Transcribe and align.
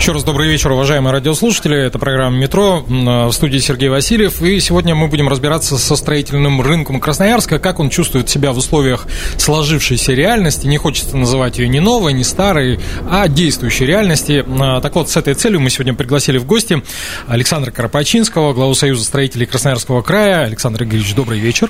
Еще 0.00 0.12
раз 0.12 0.24
добрый 0.24 0.48
вечер, 0.48 0.72
уважаемые 0.72 1.12
радиослушатели. 1.12 1.76
Это 1.76 1.98
программа 1.98 2.34
«Метро». 2.34 2.82
В 2.88 3.32
студии 3.32 3.58
Сергей 3.58 3.90
Васильев. 3.90 4.40
И 4.40 4.58
сегодня 4.58 4.94
мы 4.94 5.08
будем 5.08 5.28
разбираться 5.28 5.76
со 5.76 5.94
строительным 5.94 6.62
рынком 6.62 7.00
Красноярска, 7.00 7.58
как 7.58 7.80
он 7.80 7.90
чувствует 7.90 8.30
себя 8.30 8.52
в 8.52 8.56
условиях 8.56 9.06
сложившейся 9.36 10.14
реальности. 10.14 10.66
Не 10.66 10.78
хочется 10.78 11.18
называть 11.18 11.58
ее 11.58 11.68
не 11.68 11.80
новой, 11.80 12.14
не 12.14 12.24
старой, 12.24 12.80
а 13.10 13.28
действующей 13.28 13.84
реальности. 13.84 14.42
А, 14.58 14.80
так 14.80 14.94
вот, 14.94 15.10
с 15.10 15.18
этой 15.18 15.34
целью 15.34 15.60
мы 15.60 15.68
сегодня 15.68 15.92
пригласили 15.92 16.38
в 16.38 16.46
гости 16.46 16.82
Александра 17.28 17.70
Карапачинского, 17.70 18.54
главу 18.54 18.72
Союза 18.72 19.04
строителей 19.04 19.44
Красноярского 19.44 20.00
края. 20.00 20.44
Александр 20.44 20.84
Игоревич, 20.84 21.14
добрый 21.14 21.40
вечер. 21.40 21.68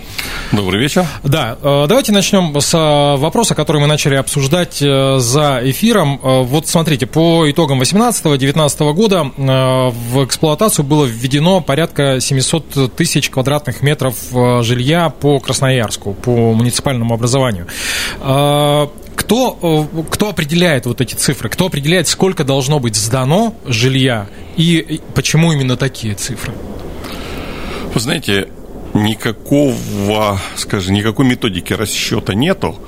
Добрый 0.52 0.80
вечер. 0.80 1.04
Да, 1.24 1.58
э, 1.60 1.86
давайте 1.88 2.12
начнем 2.12 2.60
с 2.60 2.72
э, 2.74 3.16
вопроса, 3.20 3.56
который 3.56 3.80
мы 3.80 3.88
начали 3.88 4.14
обсуждать 4.14 4.80
э, 4.80 5.16
за 5.18 5.60
эфиром. 5.64 6.20
Вот 6.22 6.68
смотрите, 6.68 7.06
по 7.06 7.50
итогам 7.50 7.80
18 7.80 8.19
2018-2019 8.24 8.92
года 8.92 9.30
э, 9.36 9.90
в 9.90 10.24
эксплуатацию 10.24 10.84
было 10.84 11.04
введено 11.04 11.60
порядка 11.60 12.20
700 12.20 12.94
тысяч 12.94 13.30
квадратных 13.30 13.82
метров 13.82 14.16
э, 14.32 14.62
жилья 14.62 15.10
по 15.10 15.40
Красноярску, 15.40 16.14
по 16.14 16.52
муниципальному 16.52 17.14
образованию. 17.14 17.66
Э, 18.20 18.88
кто, 19.16 19.86
кто 20.10 20.30
определяет 20.30 20.86
вот 20.86 21.00
эти 21.00 21.14
цифры? 21.14 21.48
Кто 21.50 21.66
определяет, 21.66 22.08
сколько 22.08 22.42
должно 22.42 22.80
быть 22.80 22.96
сдано 22.96 23.54
жилья 23.66 24.28
и 24.56 25.00
почему 25.14 25.52
именно 25.52 25.76
такие 25.76 26.14
цифры? 26.14 26.54
Вы 27.92 28.00
знаете, 28.00 28.48
никакого, 28.94 30.38
скажем, 30.56 30.94
никакой 30.94 31.26
методики 31.26 31.72
расчета 31.72 32.34
нету. 32.34 32.78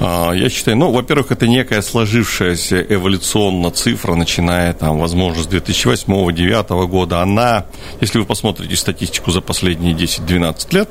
А, 0.00 0.32
я 0.32 0.48
считаю, 0.48 0.76
ну, 0.76 0.90
во-первых, 0.90 1.32
это 1.32 1.46
некая 1.46 1.82
сложившаяся 1.82 2.80
эволюционная 2.80 3.70
цифра, 3.70 4.14
начиная 4.14 4.72
там, 4.74 4.98
возможно, 4.98 5.42
с 5.42 5.48
2008-2009 5.48 6.86
года. 6.86 7.22
Она, 7.22 7.66
если 8.00 8.18
вы 8.18 8.24
посмотрите 8.24 8.76
статистику 8.76 9.30
за 9.30 9.40
последние 9.40 9.94
10-12 9.94 10.74
лет, 10.74 10.90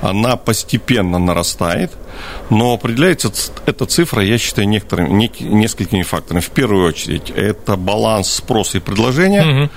она 0.00 0.36
постепенно 0.36 1.18
нарастает, 1.18 1.92
но 2.50 2.74
определяется 2.74 3.32
эта 3.66 3.86
цифра, 3.86 4.22
я 4.22 4.38
считаю, 4.38 4.68
некоторыми, 4.68 5.30
несколькими 5.40 6.02
факторами. 6.02 6.40
В 6.40 6.50
первую 6.50 6.86
очередь, 6.86 7.30
это 7.30 7.76
баланс 7.76 8.32
спроса 8.32 8.78
и 8.78 8.80
предложения. 8.80 9.42
Угу. 9.42 9.70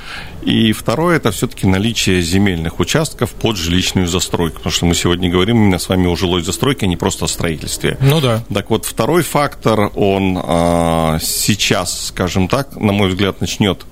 И 0.45 0.73
второе, 0.73 1.17
это 1.17 1.31
все-таки 1.31 1.65
наличие 1.65 2.21
земельных 2.21 2.79
участков 2.79 3.31
под 3.31 3.57
жилищную 3.57 4.07
застройку. 4.07 4.57
Потому 4.57 4.71
что 4.71 4.85
мы 4.85 4.93
сегодня 4.93 5.27
говорим 5.27 5.57
именно 5.57 5.79
с 5.79 5.89
вами 5.89 6.07
о 6.07 6.15
жилой 6.15 6.43
застройке, 6.43 6.85
а 6.85 6.89
не 6.89 6.97
просто 6.97 7.25
о 7.25 7.27
строительстве. 7.27 7.97
Ну 7.99 8.21
да. 8.21 8.43
Так 8.53 8.69
вот, 8.69 8.85
второй 8.85 9.23
фактор, 9.23 9.91
он 9.95 10.39
а, 10.41 11.17
сейчас, 11.19 12.07
скажем 12.07 12.47
так, 12.47 12.75
на 12.75 12.93
мой 12.93 13.09
взгляд, 13.09 13.41
начнет 13.41 13.87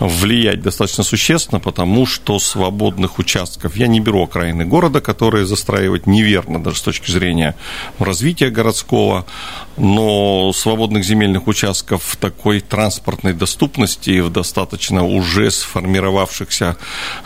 влиять 0.00 0.60
достаточно 0.60 1.04
существенно, 1.04 1.60
потому 1.60 2.04
что 2.04 2.40
свободных 2.40 3.20
участков, 3.20 3.76
я 3.76 3.86
не 3.86 4.00
беру 4.00 4.24
окраины 4.24 4.64
города, 4.64 5.00
которые 5.00 5.46
застраивать 5.46 6.08
неверно 6.08 6.60
даже 6.60 6.78
с 6.78 6.82
точки 6.82 7.12
зрения 7.12 7.54
развития 8.00 8.50
городского, 8.50 9.24
но 9.76 10.52
свободных 10.52 11.04
земельных 11.04 11.46
участков 11.46 12.16
такой 12.20 12.60
транспортной 12.60 13.34
доступности 13.34 14.18
в 14.18 14.30
достаточно 14.30 15.04
уже 15.04 15.52
сформировавшихся 15.92 16.76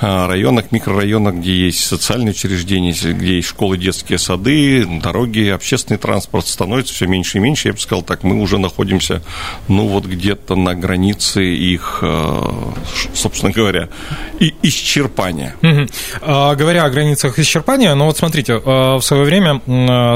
а, 0.00 0.26
районах, 0.28 0.72
микрорайонах, 0.72 1.36
где 1.36 1.66
есть 1.66 1.84
социальные 1.86 2.30
учреждения, 2.30 2.92
где 2.92 3.36
есть 3.36 3.48
школы, 3.48 3.76
детские 3.78 4.18
сады, 4.18 4.86
дороги, 4.86 5.48
общественный 5.48 5.98
транспорт 5.98 6.46
становится 6.46 6.94
все 6.94 7.06
меньше 7.06 7.38
и 7.38 7.40
меньше. 7.40 7.68
Я 7.68 7.74
бы 7.74 7.80
сказал 7.80 8.02
так, 8.02 8.22
мы 8.22 8.40
уже 8.40 8.58
находимся, 8.58 9.22
ну 9.68 9.86
вот 9.86 10.04
где-то 10.04 10.56
на 10.56 10.74
границе 10.74 11.44
их, 11.44 12.00
а, 12.02 12.72
собственно 13.14 13.52
говоря, 13.52 13.88
и 14.40 14.54
исчерпания. 14.62 15.54
Угу. 15.62 15.86
А, 16.22 16.54
говоря 16.54 16.84
о 16.84 16.90
границах 16.90 17.38
исчерпания, 17.38 17.94
ну 17.94 18.06
вот 18.06 18.18
смотрите, 18.18 18.56
в 18.56 19.00
свое 19.00 19.24
время 19.24 19.60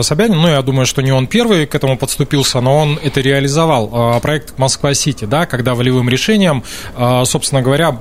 Собянин, 0.03 0.41
ну 0.41 0.49
я 0.49 0.62
думаю, 0.62 0.87
что 0.87 1.03
не 1.03 1.12
он 1.12 1.27
первый 1.27 1.66
к 1.66 1.75
этому 1.75 1.97
подступил, 1.97 2.21
вступился, 2.31 2.60
но 2.60 2.77
он 2.77 2.99
это 3.03 3.21
реализовал. 3.21 3.91
А, 3.93 4.21
проект 4.21 4.59
Москва-Сити, 4.59 5.25
да, 5.25 5.47
когда 5.47 5.75
волевым 5.75 6.09
решением, 6.09 6.62
а, 6.94 7.25
собственно 7.25 7.62
говоря, 7.62 7.97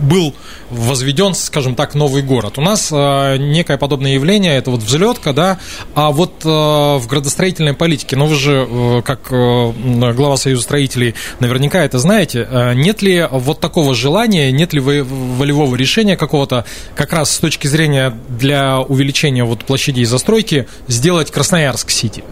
был 0.00 0.34
возведен, 0.70 1.34
скажем 1.34 1.74
так, 1.74 1.94
новый 1.94 2.22
город. 2.22 2.58
У 2.58 2.60
нас 2.60 2.90
а, 2.92 3.36
некое 3.36 3.78
подобное 3.78 4.14
явление, 4.14 4.56
это 4.56 4.70
вот 4.70 4.82
взлетка, 4.82 5.32
да, 5.32 5.58
а 5.94 6.10
вот 6.10 6.44
в 6.44 7.06
градостроительной 7.08 7.74
политике, 7.74 8.16
ну 8.16 8.26
вы 8.26 8.34
же, 8.34 8.66
э, 8.68 9.02
как 9.04 9.28
э, 9.30 9.72
глава 10.12 10.36
Союза 10.36 10.62
строителей, 10.62 11.14
наверняка 11.40 11.82
это 11.82 11.98
знаете, 11.98 12.46
нет 12.74 13.02
ли 13.02 13.26
вот 13.30 13.60
такого 13.60 13.94
желания, 13.94 14.52
нет 14.52 14.72
ли 14.72 14.80
волевого 14.80 15.74
решения 15.76 16.16
какого-то, 16.16 16.64
как 16.94 17.12
раз 17.12 17.30
с 17.30 17.38
точки 17.38 17.66
зрения 17.66 18.14
для 18.28 18.80
увеличения 18.80 19.44
вот 19.44 19.64
площадей 19.64 20.04
застройки, 20.04 20.68
сделать 20.86 21.30
Красноярск-Сити? 21.30 22.24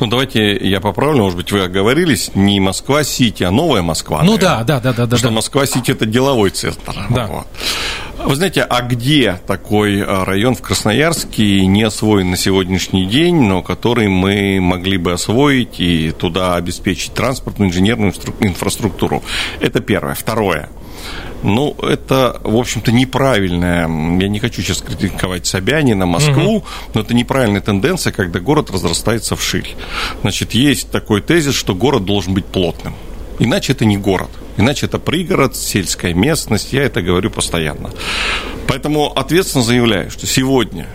Ну, 0.00 0.06
давайте 0.06 0.56
я 0.56 0.80
поправлю, 0.80 1.22
может 1.22 1.36
быть, 1.36 1.52
вы 1.52 1.62
оговорились, 1.62 2.30
не 2.34 2.60
Москва-Сити, 2.60 3.42
а 3.44 3.50
новая 3.50 3.82
Москва. 3.82 4.22
Ну 4.22 4.36
да, 4.38 4.62
да, 4.64 4.80
да, 4.80 4.92
да. 4.92 5.02
Потому 5.02 5.18
что 5.18 5.28
да. 5.28 5.34
Москва-Сити 5.34 5.90
это 5.90 6.06
деловой 6.06 6.50
центр. 6.50 6.73
Да. 7.10 7.26
Вот. 7.26 7.46
Вы 8.24 8.36
знаете, 8.36 8.62
а 8.62 8.80
где 8.82 9.40
такой 9.46 9.98
э, 9.98 10.24
район 10.24 10.54
в 10.54 10.62
Красноярске 10.62 11.66
не 11.66 11.82
освоен 11.82 12.30
на 12.30 12.36
сегодняшний 12.36 13.06
день, 13.06 13.40
но 13.42 13.62
который 13.62 14.08
мы 14.08 14.60
могли 14.60 14.96
бы 14.98 15.12
освоить 15.12 15.80
и 15.80 16.12
туда 16.12 16.54
обеспечить 16.54 17.12
транспортную, 17.12 17.70
инженерную 17.70 18.14
инфраструктуру? 18.40 19.22
Это 19.60 19.80
первое. 19.80 20.14
Второе. 20.14 20.70
Ну, 21.42 21.76
это, 21.82 22.40
в 22.42 22.56
общем-то, 22.56 22.90
неправильная, 22.90 23.82
я 23.82 24.28
не 24.28 24.38
хочу 24.38 24.62
сейчас 24.62 24.80
критиковать 24.80 25.46
Собянина, 25.46 26.06
Москву, 26.06 26.56
угу. 26.56 26.64
но 26.94 27.02
это 27.02 27.12
неправильная 27.12 27.60
тенденция, 27.60 28.12
когда 28.14 28.40
город 28.40 28.70
разрастается 28.70 29.36
вширь. 29.36 29.76
Значит, 30.22 30.54
есть 30.54 30.90
такой 30.90 31.20
тезис, 31.20 31.54
что 31.54 31.74
город 31.74 32.06
должен 32.06 32.32
быть 32.32 32.46
плотным. 32.46 32.94
Иначе 33.38 33.72
это 33.72 33.84
не 33.84 33.98
город. 33.98 34.30
Иначе 34.56 34.86
это 34.86 34.98
пригород, 34.98 35.56
сельская 35.56 36.14
местность. 36.14 36.72
Я 36.72 36.84
это 36.84 37.02
говорю 37.02 37.30
постоянно. 37.30 37.90
Поэтому 38.66 39.12
ответственно 39.12 39.64
заявляю, 39.64 40.10
что 40.10 40.26
сегодня 40.26 40.86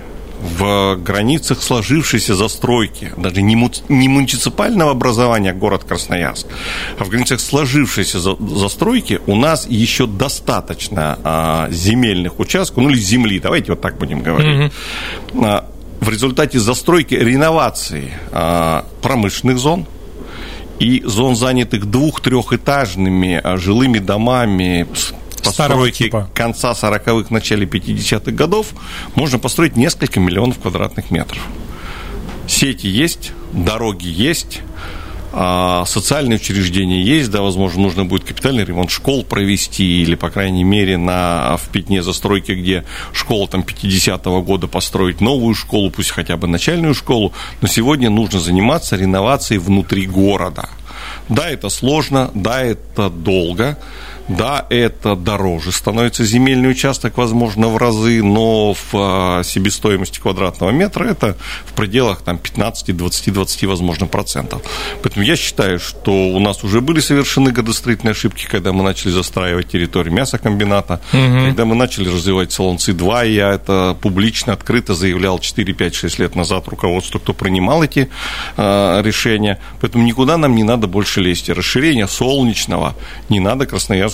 в 0.42 0.96
границах 0.96 1.62
сложившейся 1.62 2.34
застройки, 2.34 3.12
даже 3.18 3.42
не, 3.42 3.56
му, 3.56 3.72
не 3.90 4.08
муниципального 4.08 4.92
образования 4.92 5.53
город 5.53 5.84
Красноярск, 5.84 6.47
а 6.97 7.03
в 7.03 7.09
границах 7.09 7.42
сложившейся 7.42 8.20
за, 8.20 8.36
застройки 8.36 9.20
у 9.28 9.36
нас 9.36 9.68
еще 9.68 10.08
достаточно 10.08 11.20
а, 11.24 11.68
земельных 11.72 12.40
участков, 12.40 12.84
ну 12.84 12.90
или 12.90 12.97
земли, 12.97 13.40
давайте 13.40 13.74
вот 13.74 13.81
так 13.81 13.97
будем 13.97 14.22
говорить. 14.22 14.72
Mm-hmm. 15.34 15.46
А, 15.46 15.70
в 16.00 16.09
результате 16.09 16.59
застройки, 16.59 17.16
реновации 17.16 18.14
а, 18.31 18.86
промышленных 19.02 19.58
зон, 19.58 19.86
и 20.79 21.03
зон, 21.06 21.35
занятых 21.35 21.85
двух-трехэтажными 21.85 23.41
а, 23.43 23.58
жилыми 23.58 23.99
домами 23.99 24.87
постройки 25.43 26.05
типа. 26.05 26.29
конца 26.34 26.72
40-х, 26.72 27.34
начале 27.34 27.66
50-х 27.66 28.31
годов 28.31 28.73
можно 29.16 29.40
построить 29.40 29.76
несколько 29.76 30.20
миллионов 30.20 30.59
квадратных 30.59 31.11
метров. 31.11 31.41
Сети 32.47 32.87
есть, 32.87 33.31
дороги 33.53 34.08
есть, 34.08 34.61
а, 35.31 35.85
социальные 35.85 36.37
учреждения 36.37 37.02
есть, 37.02 37.29
да, 37.29 37.41
возможно, 37.41 37.81
нужно 37.81 38.05
будет 38.05 38.23
капитальный 38.23 38.66
ремонт 38.66 38.90
школ 38.90 39.23
провести, 39.23 40.02
или, 40.02 40.16
по 40.16 40.29
крайней 40.29 40.64
мере, 40.64 40.97
на, 40.97 41.58
в 41.58 41.70
Пятне 41.70 42.02
застройки, 42.02 42.53
где 42.53 42.84
школа 43.14 43.47
там 43.47 43.61
50-го 43.61 44.41
года 44.41 44.67
построить 44.67 45.22
новую 45.22 45.53
школу, 45.53 45.91
пусть 45.91 46.11
хотя 46.11 46.35
бы 46.37 46.47
начальную 46.47 46.96
школу, 46.96 47.31
но 47.61 47.67
сегодня 47.67 48.09
нужно 48.09 48.40
заниматься 48.40 48.96
реновацией 48.96 49.59
внутри 49.59 50.08
города. 50.08 50.70
Да, 51.29 51.49
это 51.49 51.70
сложно, 51.70 52.32
да, 52.34 52.61
это 52.64 53.09
долго, 53.09 53.78
Да, 54.29 54.66
это 54.70 55.16
дороже 55.16 55.72
становится 55.72 56.23
земельный 56.23 56.70
участок, 56.70 57.17
возможно, 57.17 57.67
в 57.67 57.78
разы, 57.78 58.22
но 58.23 58.73
в 58.73 58.93
а, 58.93 59.43
себестоимости 59.43 60.20
квадратного 60.20 60.70
метра 60.70 61.05
это 61.05 61.35
в 61.66 61.73
пределах 61.73 62.22
там, 62.22 62.37
15, 62.37 62.96
20, 62.96 63.34
20, 63.34 63.64
возможно, 63.64 64.05
процентов. 64.05 64.61
Поэтому 65.02 65.26
я 65.26 65.35
считаю, 65.35 65.79
что 65.79 66.11
у 66.11 66.40
нас 66.40 66.64
уже 66.64 66.81
были 66.81 66.99
совершены 66.99 67.52
градостроительные 67.52 68.11
ошибки, 68.11 68.46
когда 68.46 68.72
мы 68.72 68.84
начали 68.84 69.11
застраивать 69.11 69.70
территорию 69.70 70.14
мясокомбината, 70.14 71.02
угу. 71.11 71.46
когда 71.47 71.66
мы 71.66 71.75
начали 71.75 72.08
развивать 72.08 72.52
Солонцы-2, 72.52 73.29
я 73.32 73.53
это 73.53 73.97
публично, 73.99 74.53
открыто 74.53 74.93
заявлял 74.93 75.40
4, 75.40 75.73
5, 75.73 75.96
6 75.96 76.20
лет 76.20 76.35
назад 76.35 76.67
руководству, 76.67 77.20
кто 77.20 77.34
принимал 77.34 77.84
эти 77.84 78.09
э, 78.58 79.02
решения. 79.03 79.59
Поэтому 79.82 80.03
никуда 80.03 80.37
нам 80.37 80.55
не 80.55 80.64
надо 80.64 80.87
больше 80.87 81.22
лезть. 81.22 81.49
Расширение 81.49 82.08
солнечного 82.08 82.96
не 83.29 83.40
надо 83.40 83.66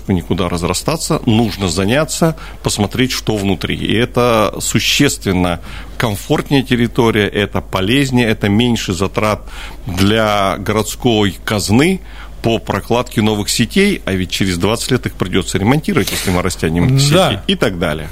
Красноярску 0.06 0.12
никуда 0.12 0.50
разрастаться, 0.50 1.22
нужно 1.26 1.68
заняться, 1.68 2.36
посмотреть, 2.64 3.12
что 3.12 3.38
внутри. 3.38 3.76
И 3.76 3.94
это 3.94 4.56
существенно 4.60 5.60
комфортнее 5.98 6.64
территория, 6.64 7.28
это 7.28 7.62
полезнее, 7.62 8.28
это 8.28 8.50
меньше 8.50 8.94
затрат 8.94 9.42
для 9.86 10.58
городской 10.58 11.36
казны, 11.46 12.00
по 12.42 12.60
прокладке 12.60 13.24
новых 13.24 13.50
сетей, 13.50 14.04
а 14.06 14.14
ведь 14.14 14.30
через 14.30 14.60
20 14.60 14.92
лет 14.92 15.06
их 15.08 15.14
придется 15.14 15.58
ремонтировать, 15.58 16.12
если 16.12 16.30
мы 16.30 16.44
растянем 16.44 17.00
сети 17.00 17.14
да. 17.14 17.44
и 17.48 17.56
так 17.56 17.80
далее. 17.80 18.08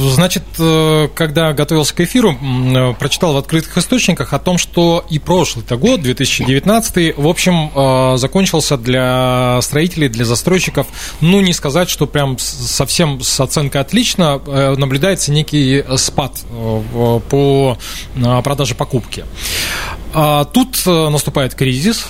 Значит, 0.00 0.44
э, 0.58 1.08
когда 1.14 1.52
готовился 1.52 1.94
к 1.94 2.00
эфиру, 2.00 2.32
э, 2.32 2.94
прочитал 2.98 3.34
в 3.34 3.36
открытых 3.36 3.76
источниках 3.76 4.32
о 4.32 4.38
том, 4.38 4.58
что 4.58 5.04
и 5.10 5.18
прошлый-то 5.18 5.76
год, 5.76 6.00
2019, 6.00 7.14
в 7.16 7.26
общем, 7.26 7.70
э, 7.74 8.16
закончился 8.16 8.78
для 8.78 9.58
строителей, 9.62 10.08
для 10.08 10.24
застройщиков, 10.24 10.86
ну, 11.20 11.40
не 11.40 11.52
сказать, 11.52 11.90
что 11.90 12.06
прям 12.06 12.38
совсем 12.38 13.20
с 13.20 13.38
оценкой 13.40 13.80
отлично, 13.80 14.40
наблюдается 14.76 15.32
некий 15.32 15.84
спад 15.96 16.44
по 17.30 17.78
продаже 18.42 18.74
покупки. 18.74 19.24
А 20.14 20.44
тут 20.44 20.86
наступает 20.86 21.54
кризис, 21.54 22.06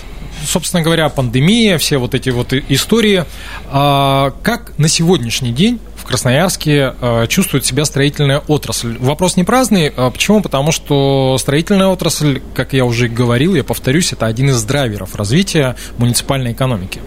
собственно 0.47 0.83
говоря, 0.83 1.09
пандемия, 1.09 1.79
все 1.79 1.99
вот 1.99 2.15
эти 2.15 2.31
вот 2.31 2.53
истории. 2.53 3.25
А 3.71 4.33
как 4.43 4.79
на 4.79 4.89
сегодняшний 4.89 5.53
день 5.53 5.81
Красноярске 6.07 6.95
э, 7.01 7.27
чувствует 7.29 7.65
себя 7.65 7.85
строительная 7.85 8.39
отрасль. 8.47 8.97
Вопрос 8.99 9.37
не 9.37 9.45
праздный. 9.45 9.93
А 9.97 10.11
почему? 10.11 10.43
Потому 10.43 10.73
что 10.73 11.37
строительная 11.39 11.89
отрасль, 11.89 12.41
как 12.55 12.73
я 12.73 12.85
уже 12.85 13.09
говорил, 13.09 13.55
я 13.55 13.65
повторюсь, 13.65 14.13
это 14.13 14.27
один 14.27 14.51
из 14.51 14.63
драйверов 14.65 15.15
развития 15.15 15.77
муниципальной 15.99 16.53
экономики. 16.53 17.01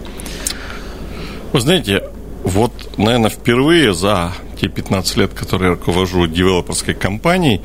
Вы 1.52 1.60
знаете, 1.60 2.04
вот, 2.44 2.72
наверное, 2.96 3.30
впервые 3.30 3.92
за 3.92 4.32
те 4.60 4.68
15 4.68 5.16
лет, 5.16 5.34
которые 5.34 5.70
я 5.70 5.74
руковожу 5.76 6.26
девелоперской 6.26 6.94
компанией, 6.94 7.60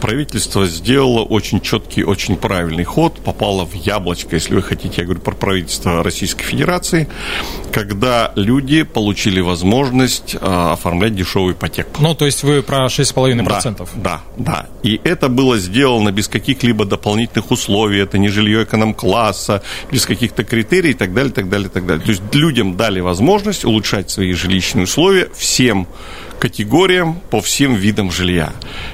правительство 0.00 0.66
сделало 0.66 1.22
очень 1.22 1.60
четкий, 1.60 2.02
очень 2.02 2.36
правильный 2.36 2.84
ход, 2.84 3.20
попало 3.20 3.64
в 3.64 3.74
яблочко, 3.74 4.36
если 4.36 4.54
вы 4.54 4.62
хотите, 4.62 4.94
я 4.98 5.04
говорю 5.04 5.20
про 5.20 5.34
правительство 5.34 6.02
Российской 6.02 6.44
Федерации, 6.44 7.08
когда 7.72 8.32
люди 8.34 8.82
получили 8.82 9.40
возможность 9.40 10.34
э, 10.34 10.38
оформлять 10.38 11.14
дешевую 11.14 11.54
ипотеку. 11.54 11.90
Ну, 12.00 12.14
то 12.14 12.26
есть 12.26 12.42
вы 12.42 12.62
про 12.62 12.86
6,5%? 12.86 13.88
Да, 13.96 14.22
да, 14.36 14.62
да. 14.62 14.66
И 14.82 15.00
это 15.04 15.28
было 15.28 15.58
сделано 15.58 16.10
без 16.10 16.28
каких-либо 16.28 16.84
дополнительных 16.84 17.50
условий, 17.50 18.00
это 18.00 18.18
не 18.18 18.28
жилье 18.28 18.64
эконом-класса, 18.64 19.62
без 19.92 20.06
каких-то 20.06 20.44
критерий 20.44 20.90
и 20.90 20.94
так 20.94 21.14
далее, 21.14 21.32
так 21.32 21.48
далее, 21.48 21.68
так 21.68 21.86
далее. 21.86 22.04
То 22.04 22.10
есть 22.10 22.22
людям 22.34 22.76
дали 22.76 23.00
возможность 23.00 23.64
улучшать 23.64 24.10
свои 24.10 24.32
жилищные 24.32 24.84
условия 24.84 25.28
всем 25.36 25.86
категориям, 26.40 27.20
по 27.30 27.40
всем 27.40 27.74
видам 27.74 28.10
жилья. 28.10 28.52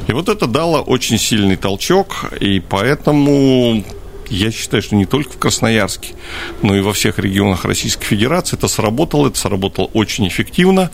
И 0.09 0.13
вот 0.13 0.29
это 0.29 0.47
дало 0.47 0.83
очень 0.97 1.19
сильный 1.19 1.57
толчок, 1.57 2.33
и 2.41 2.59
поэтому 2.59 3.85
я 4.29 4.51
считаю, 4.51 4.83
что 4.83 4.97
не 4.97 5.05
только 5.05 5.33
в 5.33 5.39
Красноярске, 5.39 6.15
но 6.63 6.75
и 6.75 6.81
во 6.81 6.95
всех 6.95 7.19
регионах 7.19 7.67
Российской 7.67 8.07
Федерации 8.07 8.57
это 8.57 8.67
сработало, 8.67 9.29
это 9.29 9.39
сработало 9.39 9.87
очень 9.93 10.27
эффективно, 10.27 10.91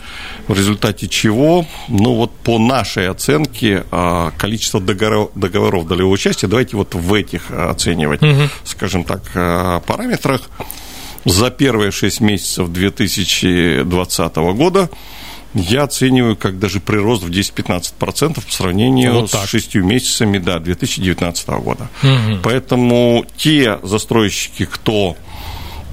в 0.47 0.57
результате 0.57 1.07
чего, 1.07 1.65
ну 1.87 2.15
вот 2.15 2.31
по 2.31 2.59
нашей 2.59 3.07
оценке, 3.07 3.85
а, 3.91 4.31
количество 4.37 4.81
договоров, 4.81 5.31
договоров 5.35 5.87
долевого 5.87 6.13
участия, 6.13 6.47
давайте 6.47 6.75
вот 6.75 6.95
в 6.95 7.13
этих 7.13 7.49
оценивать, 7.49 8.21
угу. 8.21 8.49
скажем 8.65 9.05
так, 9.05 9.21
а, 9.35 9.79
параметрах, 9.79 10.41
за 11.25 11.49
первые 11.51 11.91
6 11.91 12.19
месяцев 12.19 12.67
2020 12.69 14.35
года 14.53 14.89
я 15.53 15.83
оцениваю 15.83 16.35
как 16.35 16.59
даже 16.59 16.79
прирост 16.79 17.23
в 17.23 17.29
10-15% 17.29 18.45
по 18.45 18.51
сравнению 18.51 19.13
вот 19.13 19.31
с 19.31 19.45
шестью 19.45 19.85
месяцами 19.85 20.37
да, 20.37 20.59
2019 20.59 21.47
года. 21.49 21.89
Угу. 22.01 22.39
Поэтому 22.43 23.25
те 23.37 23.79
застройщики, 23.83 24.65
кто 24.65 25.15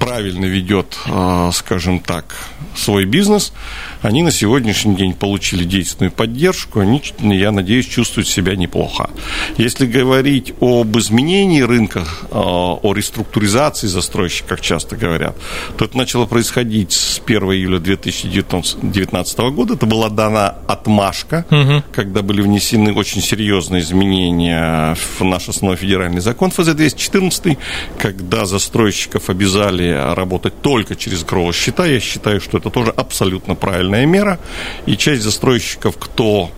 правильно 0.01 0.45
ведет, 0.45 0.97
а, 1.05 1.51
скажем 1.51 1.99
так, 1.99 2.35
свой 2.75 3.05
бизнес, 3.05 3.53
они 4.01 4.23
на 4.23 4.31
сегодняшний 4.31 4.95
день 4.95 5.13
получили 5.13 5.63
действенную 5.63 6.11
поддержку, 6.11 6.79
они, 6.79 7.03
я 7.19 7.51
надеюсь, 7.51 7.85
чувствуют 7.85 8.27
себя 8.27 8.55
неплохо. 8.55 9.11
Если 9.57 9.85
говорить 9.85 10.53
об 10.59 10.97
изменении 10.97 11.61
рынка, 11.61 12.05
а, 12.31 12.39
о 12.81 12.93
реструктуризации 12.93 13.85
застройщиков, 13.85 14.49
как 14.49 14.61
часто 14.61 14.95
говорят, 14.95 15.37
то 15.77 15.85
это 15.85 15.95
начало 15.95 16.25
происходить 16.25 16.93
с 16.93 17.21
1 17.23 17.43
июля 17.51 17.77
2019 17.77 19.51
года. 19.51 19.75
Это 19.75 19.85
была 19.85 20.09
дана 20.09 20.55
отмашка, 20.67 21.45
угу. 21.51 21.83
когда 21.93 22.23
были 22.23 22.41
внесены 22.41 22.93
очень 22.93 23.21
серьезные 23.21 23.83
изменения 23.83 24.95
в 25.19 25.23
наш 25.23 25.47
основной 25.47 25.77
федеральный 25.77 26.21
закон 26.21 26.49
ФЗ-214, 26.49 27.57
когда 27.99 28.47
застройщиков 28.47 29.29
обязали 29.29 29.90
работать 29.93 30.61
только 30.61 30.95
через 30.95 31.23
гроз-счета. 31.23 31.85
Я 31.85 31.99
считаю, 31.99 32.41
что 32.41 32.57
это 32.57 32.69
тоже 32.69 32.91
абсолютно 32.91 33.55
правильная 33.55 34.05
мера. 34.05 34.39
И 34.85 34.97
часть 34.97 35.21
застройщиков, 35.21 35.97
кто 35.97 36.51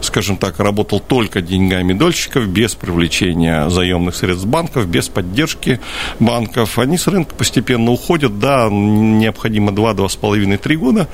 скажем 0.00 0.36
так, 0.36 0.58
работал 0.58 1.00
только 1.00 1.40
деньгами 1.40 1.92
дольщиков, 1.92 2.46
без 2.46 2.74
привлечения 2.74 3.68
заемных 3.68 4.16
средств 4.16 4.46
банков, 4.46 4.86
без 4.86 5.08
поддержки 5.08 5.80
банков. 6.20 6.78
Они 6.78 6.98
с 6.98 7.06
рынка 7.06 7.34
постепенно 7.34 7.90
уходят. 7.90 8.38
Да, 8.38 8.68
необходимо 8.70 9.72
2, 9.72 9.92
2,5-3 9.92 10.76
года 10.76 11.08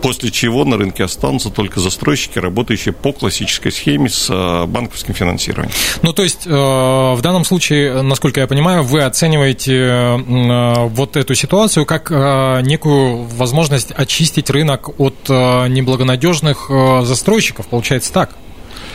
после 0.00 0.30
чего 0.30 0.64
на 0.64 0.76
рынке 0.76 1.04
останутся 1.04 1.50
только 1.50 1.80
застройщики, 1.80 2.38
работающие 2.38 2.92
по 2.92 3.12
классической 3.12 3.72
схеме 3.72 4.08
с 4.08 4.28
э, 4.30 4.66
банковским 4.66 5.14
финансированием. 5.14 5.72
Ну, 6.02 6.12
то 6.12 6.22
есть, 6.22 6.46
э, 6.46 6.50
в 6.50 7.18
данном 7.22 7.44
случае, 7.44 8.02
насколько 8.02 8.40
я 8.40 8.46
понимаю, 8.46 8.82
вы 8.82 9.02
оцениваете 9.02 9.74
э, 9.74 10.86
вот 10.88 11.16
эту 11.16 11.34
ситуацию 11.34 11.86
как 11.86 12.10
некую 12.10 13.24
возможность 13.24 13.92
очистить 13.92 14.50
рынок 14.50 15.00
от 15.00 15.28
неблагонадежных 15.28 16.70
застройщиков, 17.02 17.66
получается 17.68 18.12
так? 18.12 18.36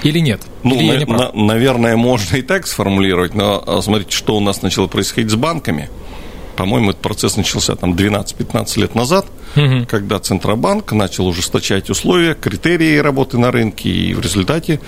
Или 0.04 0.20
нет? 0.20 0.42
Ну, 0.64 0.76
Или 0.76 1.06
на, 1.06 1.18
на, 1.18 1.32
наверное, 1.34 1.96
можно 1.96 2.38
и 2.38 2.42
так 2.42 2.68
сформулировать, 2.68 3.34
но 3.34 3.82
смотрите, 3.82 4.16
что 4.16 4.36
у 4.36 4.40
нас 4.40 4.62
начало 4.62 4.88
происходить 4.88 5.32
с 5.32 5.36
банками. 5.36 5.90
По-моему, 6.56 6.92
этот 6.92 7.02
процесс 7.02 7.38
начался 7.38 7.76
там 7.76 7.94
12-15 7.94 8.80
лет 8.80 8.96
назад– 8.96 9.26
угу. 9.56 9.86
когда 9.88 10.20
Центробанк 10.20 10.92
начал 10.92 11.28
ужесточать 11.28 11.90
условия, 11.90 12.36
критерии 12.36 12.98
работы 12.98 13.38
на 13.38 13.52
рынке, 13.52 13.90
и 13.90 14.14
в 14.14 14.22
результате 14.22 14.80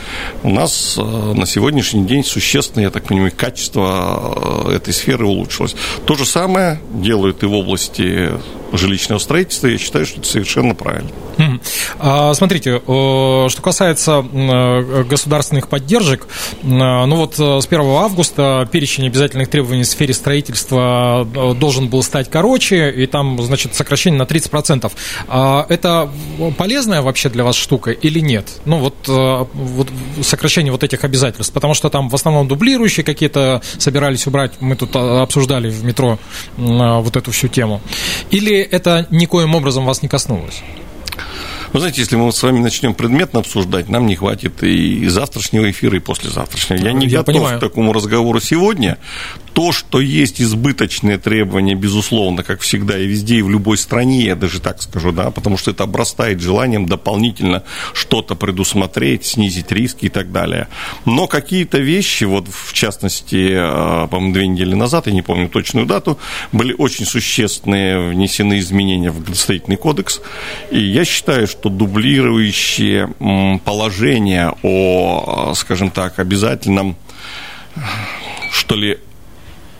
у 0.43 0.49
нас 0.49 0.95
э, 0.97 1.01
на 1.01 1.45
сегодняшний 1.45 2.05
день 2.05 2.23
существенно, 2.23 2.83
я 2.83 2.89
так 2.89 3.03
понимаю, 3.03 3.31
качество 3.35 4.65
э, 4.67 4.75
этой 4.75 4.93
сферы 4.93 5.25
улучшилось. 5.25 5.75
То 6.05 6.15
же 6.15 6.25
самое 6.25 6.79
делают 6.93 7.43
и 7.43 7.45
в 7.45 7.53
области 7.53 8.31
жилищного 8.73 9.19
строительства, 9.19 9.67
я 9.67 9.77
считаю, 9.77 10.05
что 10.05 10.19
это 10.19 10.27
совершенно 10.27 10.75
правильно. 10.75 11.09
А, 11.99 12.33
смотрите, 12.33 12.81
что 12.83 13.61
касается 13.61 14.25
государственных 15.07 15.67
поддержек, 15.67 16.27
ну 16.63 17.15
вот 17.15 17.39
э, 17.39 17.61
с 17.61 17.65
1 17.65 17.81
августа 17.81 18.67
перечень 18.71 19.05
обязательных 19.07 19.49
требований 19.49 19.83
в 19.83 19.87
сфере 19.87 20.13
строительства 20.13 21.27
должен 21.59 21.87
был 21.87 22.03
стать 22.03 22.29
короче, 22.29 22.89
и 22.91 23.05
там, 23.05 23.41
значит, 23.41 23.75
сокращение 23.75 24.17
на 24.17 24.23
30% 24.23 24.56
процентов. 24.57 24.93
А 25.27 25.67
это 25.69 26.09
полезная 26.57 27.03
вообще 27.03 27.29
для 27.29 27.43
вас 27.43 27.55
штука 27.55 27.91
или 27.91 28.19
нет? 28.19 28.45
Ну, 28.65 28.79
вот, 28.79 28.95
э, 29.07 29.45
вот 29.53 29.87
сокращение 30.23 30.71
вот 30.71 30.83
этих 30.83 31.03
обязательств, 31.03 31.53
потому 31.53 31.75
что 31.75 31.89
там 31.89 32.09
в 32.09 32.15
основном 32.15 32.47
дублирующие 32.47 33.03
какие-то 33.03 33.61
собирались 33.77 34.25
убрать, 34.25 34.53
мы 34.59 34.75
тут 34.75 34.95
а, 34.95 35.21
обсуждали 35.21 35.69
в 35.69 35.83
метро 35.83 36.17
вот 36.57 37.15
эту 37.15 37.31
всю 37.31 37.49
тему. 37.49 37.81
Или 38.31 38.57
это 38.57 39.05
никоим 39.11 39.53
образом 39.53 39.85
вас 39.85 40.01
не 40.01 40.09
коснулось? 40.09 40.63
Вы 41.73 41.79
знаете, 41.79 42.01
если 42.01 42.15
мы 42.15 42.31
с 42.31 42.41
вами 42.41 42.59
начнем 42.59 42.93
предметно 42.93 43.39
обсуждать, 43.41 43.89
нам 43.89 44.05
не 44.07 44.15
хватит 44.15 44.63
и 44.63 45.05
завтрашнего 45.07 45.69
эфира, 45.69 45.97
и 45.97 45.99
послезавтрашнего. 45.99 46.79
Я 46.79 46.93
не 46.93 47.07
я 47.07 47.19
готов 47.19 47.35
понимаю. 47.35 47.57
к 47.57 47.61
такому 47.61 47.93
разговору 47.93 48.39
сегодня. 48.39 48.97
То, 49.57 49.71
что 49.71 49.99
есть 49.99 50.39
избыточные 50.39 51.17
требования, 51.17 51.73
безусловно, 51.73 52.43
как 52.43 52.61
всегда 52.61 52.95
и 52.95 53.07
везде, 53.07 53.37
и 53.37 53.41
в 53.41 53.49
любой 53.49 53.79
стране, 53.79 54.21
я 54.23 54.35
даже 54.35 54.61
так 54.61 54.79
скажу, 54.83 55.11
да, 55.11 55.31
потому 55.31 55.57
что 55.57 55.71
это 55.71 55.83
обрастает 55.83 56.41
желанием 56.41 56.85
дополнительно 56.85 57.63
что-то 57.93 58.35
предусмотреть, 58.35 59.25
снизить 59.25 59.71
риски 59.71 60.05
и 60.05 60.09
так 60.09 60.31
далее. 60.31 60.67
Но 61.05 61.25
какие-то 61.25 61.79
вещи, 61.79 62.25
вот 62.25 62.47
в 62.47 62.71
частности, 62.71 63.49
э, 63.49 64.07
по-моему, 64.09 64.33
две 64.35 64.45
недели 64.45 64.75
назад, 64.75 65.07
я 65.07 65.13
не 65.13 65.23
помню 65.23 65.49
точную 65.49 65.87
дату, 65.87 66.19
были 66.51 66.75
очень 66.77 67.07
существенные 67.07 68.11
внесены 68.11 68.59
изменения 68.59 69.09
в 69.09 69.23
градостроительный 69.23 69.77
кодекс, 69.77 70.21
и 70.69 70.79
я 70.79 71.03
считаю, 71.03 71.47
что 71.47 71.69
дублирующие 71.69 73.07
положения 73.65 74.53
о, 74.61 75.49
э, 75.49 75.55
скажем 75.55 75.89
так, 75.89 76.19
обязательном 76.19 76.95
что 78.51 78.75
ли, 78.75 78.97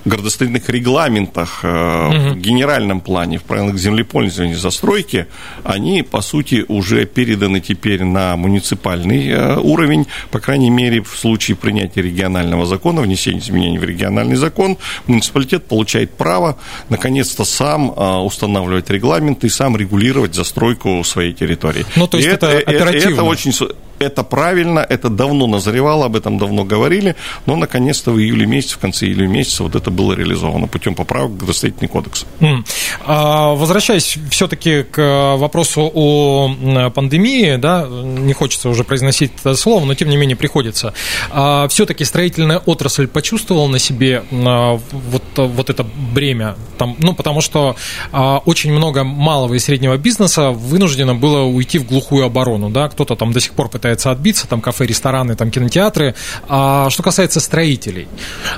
градостроительных 0.08 0.70
регламентах, 0.70 1.60
угу. 1.64 1.70
в 1.70 2.38
генеральном 2.38 3.02
плане, 3.02 3.38
в 3.38 3.44
правилах 3.44 3.78
землепользования 3.78 4.56
застройки, 4.56 5.28
они, 5.64 6.04
по 6.04 6.22
сути, 6.22 6.66
уже 6.68 7.06
переданы 7.06 7.60
теперь 7.60 8.04
на 8.04 8.36
муниципальный 8.36 9.30
э, 9.30 9.58
уровень, 9.58 10.08
по 10.32 10.40
крайней 10.40 10.70
мере, 10.70 11.02
в 11.02 11.18
случае 11.18 11.58
принятия 11.58 12.02
регионального 12.02 12.66
закона, 12.66 13.02
внесения 13.02 13.40
изменений 13.40 13.80
в 13.80 13.84
региональный 13.84 14.36
закон, 14.36 14.78
муниципалитет 15.08 15.66
получает 15.66 16.12
право, 16.12 16.58
наконец-то, 16.90 17.46
сам 17.46 17.92
э, 17.92 18.16
устанавливать 18.18 18.90
регламенты 18.90 19.48
и 19.48 19.50
сам 19.50 19.78
регулировать 19.78 20.36
застройку 20.36 21.04
своей 21.04 21.34
территории. 21.34 21.86
Ну, 21.96 22.08
то 22.08 22.18
есть 22.18 22.30
это, 22.30 22.48
это 22.48 22.72
оперативно. 22.72 23.14
Это 23.14 23.24
очень 23.24 23.54
это 24.00 24.24
правильно, 24.24 24.80
это 24.80 25.10
давно 25.10 25.48
назревало, 25.48 26.06
об 26.06 26.16
этом 26.16 26.38
давно 26.38 26.64
говорили, 26.64 27.16
но 27.46 27.56
наконец-то 27.56 28.12
в 28.12 28.20
июле 28.20 28.46
месяце, 28.46 28.76
в 28.76 28.80
конце 28.80 29.06
июля 29.06 29.28
месяца 29.28 29.64
вот 29.64 29.76
это 29.76 29.92
было 29.92 30.14
реализовано 30.14 30.68
путем 30.68 30.96
поправок 30.96 31.32
в 31.32 31.38
градостроительный 31.38 31.88
кодекс. 31.88 32.26
Mm. 32.40 32.66
А, 33.06 33.54
возвращаясь 33.56 34.18
все-таки 34.30 34.84
к 34.84 35.36
вопросу 35.38 35.92
о 35.94 36.90
пандемии, 36.94 37.56
да, 37.58 37.88
не 37.88 38.34
хочется 38.34 38.70
уже 38.70 38.84
произносить 38.84 39.32
это 39.40 39.56
слово, 39.56 39.86
но 39.86 39.94
тем 39.96 40.10
не 40.10 40.18
менее 40.18 40.38
приходится. 40.38 40.94
А, 41.32 41.68
все-таки 41.68 42.04
строительная 42.04 42.60
отрасль 42.60 43.08
почувствовала 43.08 43.68
на 43.68 43.80
себе 43.80 44.24
а, 44.32 44.80
вот, 44.92 45.24
вот 45.36 45.70
это 45.70 45.86
бремя, 46.14 46.56
там, 46.78 46.96
ну, 47.00 47.14
потому 47.14 47.42
что 47.42 47.76
а, 48.12 48.40
очень 48.46 48.72
много 48.72 49.04
малого 49.04 49.54
и 49.54 49.60
среднего 49.60 49.98
бизнеса 49.98 50.52
вынуждено 50.52 51.16
было 51.16 51.44
уйти 51.44 51.80
в 51.80 51.88
глухую 51.88 52.26
оборону, 52.26 52.70
да, 52.70 52.90
кто-то 52.90 53.16
там 53.16 53.32
до 53.32 53.40
сих 53.40 53.54
пор 53.54 53.70
пытается 53.70 53.87
пытается 53.88 54.12
отбиться, 54.12 54.48
там 54.48 54.60
кафе, 54.60 54.86
рестораны, 54.86 55.36
там 55.36 55.50
кинотеатры. 55.50 56.14
А 56.50 56.90
что 56.90 57.04
касается 57.04 57.40
строителей, 57.40 58.08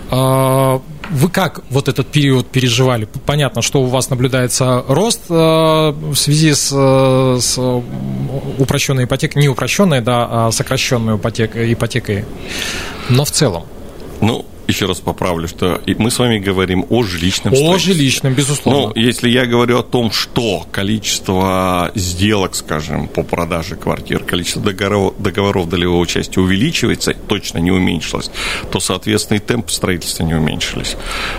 а, 0.10 0.82
вы 1.12 1.30
как 1.30 1.62
вот 1.70 1.88
этот 1.88 2.08
период 2.08 2.48
переживали? 2.48 3.08
Понятно, 3.26 3.62
что 3.62 3.82
у 3.82 3.86
вас 3.86 4.10
наблюдается 4.10 4.84
рост 4.88 5.22
а, 5.30 5.92
в 5.92 6.16
связи 6.16 6.54
с, 6.54 6.70
с 6.70 7.60
упрощенной 8.58 9.04
ипотекой, 9.04 9.42
не 9.42 9.50
упрощенной, 9.50 10.02
да, 10.02 10.28
а 10.30 10.52
сокращенной 10.52 11.18
ипотекой, 11.18 11.74
ипотекой. 11.74 12.26
Но 13.10 13.24
в 13.24 13.30
целом. 13.32 13.66
Ну, 14.22 14.46
еще 14.70 14.86
раз 14.86 15.00
поправлю, 15.00 15.48
что 15.48 15.82
мы 15.98 16.12
с 16.12 16.20
вами 16.20 16.40
говорим 16.40 16.86
о 16.90 17.04
жилищном 17.04 17.54
О 17.54 17.78
жилищном, 17.78 18.34
безусловно. 18.34 18.94
Ну, 18.96 19.02
если 19.02 19.30
я 19.30 19.46
говорю 19.46 19.80
о 19.80 19.84
том, 19.84 20.12
что 20.12 20.66
количество 20.72 21.92
сделок, 21.96 22.56
скажем, 22.56 23.08
по 23.08 23.24
продаже 23.24 23.76
квартир, 23.76 24.24
количество 24.24 24.62
договоров, 24.62 25.14
договоров 25.20 25.70
долевого 25.70 26.00
участия 26.00 26.40
увеличивается, 26.40 27.14
точно 27.14 27.60
не 27.60 27.72
уменьшилось, 27.72 28.32
то, 28.72 28.80
соответственно, 28.80 29.38
и 29.38 29.40
темп 29.40 29.70
строительства 29.70 30.24
не 30.24 30.36
уменьшились. 30.36 30.96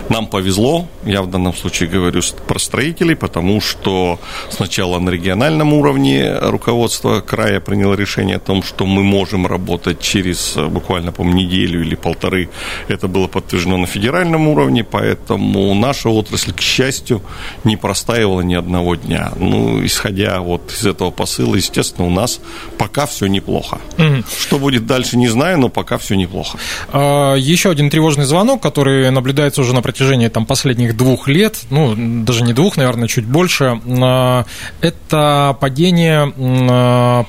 Нам 0.09 0.27
повезло, 0.27 0.87
я 1.05 1.21
в 1.21 1.29
данном 1.29 1.53
случае 1.53 1.89
говорю 1.89 2.21
про 2.47 2.59
строителей, 2.59 3.15
потому 3.15 3.61
что 3.61 4.19
сначала 4.49 4.99
на 4.99 5.09
региональном 5.09 5.73
уровне 5.73 6.37
руководство 6.39 7.21
края 7.21 7.59
приняло 7.59 7.95
решение 7.95 8.35
о 8.35 8.39
том, 8.39 8.63
что 8.63 8.85
мы 8.85 9.03
можем 9.03 9.47
работать 9.47 9.99
через 9.99 10.55
буквально, 10.55 11.11
по 11.11 11.23
неделю 11.23 11.81
или 11.81 11.95
полторы. 11.95 12.49
Это 12.87 13.07
было 13.07 13.20
было 13.21 13.27
подтверждено 13.27 13.77
на 13.77 13.85
федеральном 13.85 14.47
уровне, 14.47 14.83
поэтому 14.83 15.75
наша 15.75 16.09
отрасль, 16.09 16.53
к 16.53 16.61
счастью, 16.61 17.21
не 17.63 17.77
простаивала 17.77 18.41
ни 18.41 18.55
одного 18.55 18.95
дня. 18.95 19.31
Ну, 19.35 19.85
исходя 19.85 20.39
вот 20.39 20.71
из 20.71 20.85
этого 20.87 21.11
посыла, 21.11 21.55
естественно, 21.55 22.07
у 22.07 22.09
нас 22.09 22.39
пока 22.79 23.05
все 23.05 23.27
неплохо. 23.27 23.77
Угу. 23.99 24.23
Что 24.39 24.57
будет 24.57 24.87
дальше, 24.87 25.17
не 25.17 25.27
знаю, 25.27 25.59
но 25.59 25.69
пока 25.69 25.99
все 25.99 26.15
неплохо. 26.15 26.57
А, 26.91 27.35
еще 27.35 27.69
один 27.69 27.91
тревожный 27.91 28.25
звонок, 28.25 28.63
который 28.63 29.11
наблюдается 29.11 29.61
уже 29.61 29.75
на 29.75 29.83
протяжении 29.83 30.27
там, 30.27 30.47
последних 30.47 30.97
двух 30.97 31.27
лет, 31.27 31.59
ну, 31.69 31.93
даже 32.23 32.43
не 32.43 32.53
двух, 32.53 32.77
наверное, 32.77 33.07
чуть 33.07 33.25
больше, 33.25 33.79
а, 34.01 34.45
это 34.81 35.55
падение 35.59 36.33
а, 36.37 37.25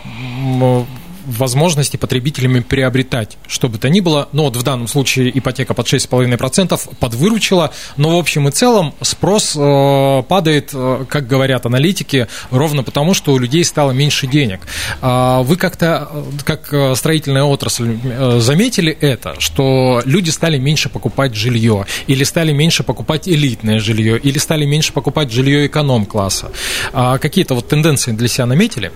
возможности 1.27 1.97
потребителями 1.97 2.61
приобретать 2.61 3.39
что 3.53 3.69
бы 3.69 3.79
то 3.79 3.89
ни 3.89 4.01
было. 4.01 4.29
Но 4.33 4.45
вот 4.45 4.57
в 4.57 4.63
данном 4.63 4.89
случае 4.89 5.37
ипотека 5.39 5.75
под 5.75 5.87
6,5% 5.87 6.97
подвыручила. 6.99 7.73
Но 7.97 8.17
в 8.17 8.19
общем 8.19 8.49
и 8.49 8.51
целом 8.51 8.95
спрос 9.03 9.55
э, 9.57 10.23
падает, 10.29 10.71
э, 10.73 11.05
как 11.09 11.27
говорят 11.27 11.67
аналитики, 11.67 12.29
ровно 12.51 12.83
потому, 12.83 13.15
что 13.15 13.33
у 13.33 13.39
людей 13.39 13.65
стало 13.65 13.93
меньше 13.93 14.27
денег. 14.27 14.61
А 15.01 15.43
вы 15.43 15.57
как-то, 15.57 16.09
э, 16.11 16.23
как 16.45 16.97
строительная 16.97 17.45
отрасль, 17.45 17.99
заметили 18.39 18.97
это, 19.01 19.39
что 19.39 20.03
люди 20.05 20.31
стали 20.31 20.59
меньше 20.59 20.89
покупать 20.89 21.35
жилье, 21.35 21.87
или 22.07 22.25
стали 22.25 22.53
меньше 22.53 22.83
покупать 22.83 23.29
элитное 23.29 23.79
жилье, 23.79 24.19
или 24.19 24.39
стали 24.39 24.65
меньше 24.65 24.93
покупать 24.93 25.31
жилье 25.31 25.67
эконом-класса? 25.67 26.53
А 26.93 27.19
какие-то 27.19 27.55
вот 27.55 27.69
тенденции 27.69 28.13
для 28.13 28.29
себя 28.29 28.47
наметили? 28.47 28.93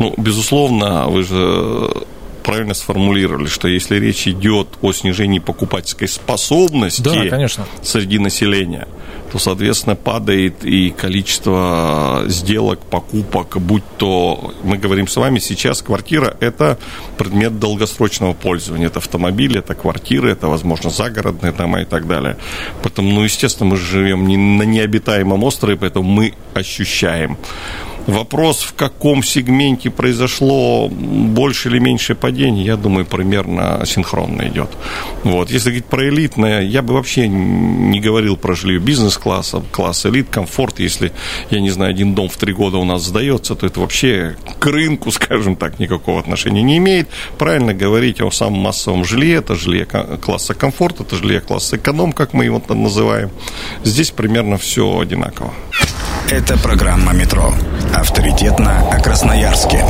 Ну, 0.00 0.14
безусловно, 0.16 1.08
вы 1.08 1.22
же 1.22 1.90
правильно 2.42 2.74
сформулировали, 2.74 3.46
что 3.46 3.68
если 3.68 3.96
речь 3.96 4.26
идет 4.26 4.68
о 4.80 4.92
снижении 4.92 5.38
покупательской 5.38 6.08
способности 6.08 7.02
да, 7.02 7.26
конечно. 7.28 7.66
среди 7.82 8.18
населения, 8.18 8.88
то, 9.30 9.38
соответственно, 9.38 9.94
падает 9.94 10.64
и 10.64 10.90
количество 10.90 12.24
сделок, 12.26 12.80
покупок, 12.80 13.58
будь 13.60 13.84
то, 13.98 14.52
мы 14.64 14.78
говорим 14.78 15.06
с 15.06 15.16
вами, 15.16 15.38
сейчас 15.38 15.82
квартира– 15.82 16.36
это 16.40 16.78
предмет 17.16 17.58
долгосрочного 17.58 18.32
пользования. 18.32 18.86
Это 18.86 18.98
автомобили, 18.98 19.58
это 19.58 19.74
квартиры, 19.74 20.30
это, 20.30 20.48
возможно, 20.48 20.90
загородные 20.90 21.52
дома 21.52 21.82
и 21.82 21.84
так 21.84 22.08
далее. 22.08 22.36
Поэтому, 22.82 23.12
ну, 23.12 23.22
естественно, 23.22 23.70
мы 23.70 23.76
живем 23.76 24.26
не 24.26 24.36
на 24.36 24.62
необитаемом 24.62 25.44
острове, 25.44 25.76
поэтому 25.76 26.10
мы 26.10 26.34
ощущаем 26.54 27.36
Вопрос, 28.06 28.62
в 28.62 28.74
каком 28.74 29.22
сегменте 29.22 29.90
произошло 29.90 30.88
больше 30.88 31.68
или 31.68 31.78
меньше 31.78 32.14
падений, 32.14 32.64
я 32.64 32.76
думаю, 32.76 33.04
примерно 33.04 33.82
синхронно 33.86 34.48
идет. 34.48 34.70
Вот. 35.22 35.50
Если 35.50 35.70
говорить 35.70 35.86
про 35.86 36.08
элитное, 36.08 36.62
я 36.62 36.82
бы 36.82 36.94
вообще 36.94 37.28
не 37.28 38.00
говорил 38.00 38.36
про 38.36 38.54
жилье 38.54 38.80
бизнес-класса, 38.80 39.62
класс 39.70 40.06
элит, 40.06 40.28
комфорт. 40.30 40.80
Если, 40.80 41.12
я 41.50 41.60
не 41.60 41.70
знаю, 41.70 41.90
один 41.90 42.14
дом 42.14 42.28
в 42.28 42.36
три 42.36 42.52
года 42.52 42.78
у 42.78 42.84
нас 42.84 43.02
сдается, 43.02 43.54
то 43.54 43.66
это 43.66 43.80
вообще 43.80 44.36
к 44.58 44.66
рынку, 44.66 45.10
скажем 45.12 45.56
так, 45.56 45.78
никакого 45.78 46.20
отношения 46.20 46.62
не 46.62 46.78
имеет. 46.78 47.08
Правильно 47.38 47.74
говорить 47.74 48.20
о 48.20 48.30
самом 48.30 48.60
массовом 48.60 49.04
жилье, 49.04 49.36
это 49.36 49.54
жилье 49.54 49.86
класса 49.86 50.54
комфорт, 50.54 51.00
это 51.00 51.16
жилье 51.16 51.40
класса 51.40 51.76
эконом, 51.76 52.12
как 52.12 52.32
мы 52.32 52.44
его 52.46 52.62
называем. 52.68 53.30
Здесь 53.84 54.10
примерно 54.10 54.56
все 54.56 54.98
одинаково. 54.98 55.52
Это 56.30 56.56
программа 56.56 57.12
«Метро». 57.12 57.52
Авторитетно 57.92 58.88
о 58.88 59.00
Красноярске. 59.00 59.84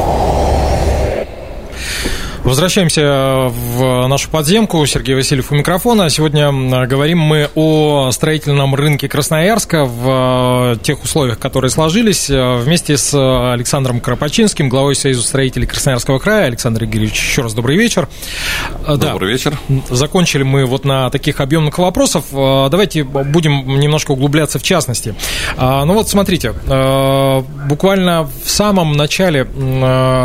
Возвращаемся 2.42 3.50
в 3.50 4.06
нашу 4.08 4.30
подземку. 4.30 4.84
Сергей 4.86 5.14
Васильев 5.14 5.52
у 5.52 5.54
микрофона. 5.54 6.08
Сегодня 6.08 6.50
говорим 6.86 7.18
мы 7.18 7.50
о 7.54 8.10
строительном 8.12 8.74
рынке 8.74 9.08
Красноярска 9.08 9.84
в 9.84 10.72
э, 10.72 10.76
тех 10.82 11.04
условиях, 11.04 11.38
которые 11.38 11.70
сложились. 11.70 12.30
Э, 12.30 12.56
вместе 12.56 12.96
с 12.96 13.14
Александром 13.52 14.00
Кропачинским, 14.00 14.70
главой 14.70 14.96
Союза 14.96 15.22
строителей 15.22 15.66
Красноярского 15.66 16.18
края. 16.18 16.46
Александр 16.46 16.84
Игоревич, 16.84 17.12
еще 17.12 17.42
раз 17.42 17.52
добрый 17.52 17.76
вечер. 17.76 18.08
Э, 18.86 18.96
добрый 18.96 19.28
да. 19.28 19.32
вечер. 19.32 19.58
Закончили 19.90 20.42
мы 20.42 20.64
вот 20.64 20.86
на 20.86 21.10
таких 21.10 21.40
объемных 21.40 21.78
вопросов. 21.78 22.24
Давайте 22.32 23.04
будем 23.04 23.78
немножко 23.78 24.12
углубляться 24.12 24.58
в 24.58 24.62
частности. 24.62 25.14
Ну 25.58 25.92
вот 25.92 26.08
смотрите, 26.08 26.52
буквально 27.68 28.30
в 28.44 28.48
самом 28.48 28.92
начале 28.92 29.46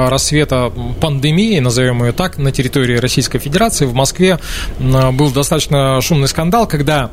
рассвета 0.08 0.72
пандемии, 1.02 1.60
назовем 1.60 2.04
ее 2.04 2.05
так, 2.14 2.38
на 2.38 2.52
территории 2.52 2.98
Российской 2.98 3.40
Федерации 3.40 3.86
в 3.86 3.94
Москве 3.94 4.40
был 4.80 5.32
достаточно 5.32 6.02
шумный 6.02 6.28
скандал, 6.28 6.68
когда 6.68 7.10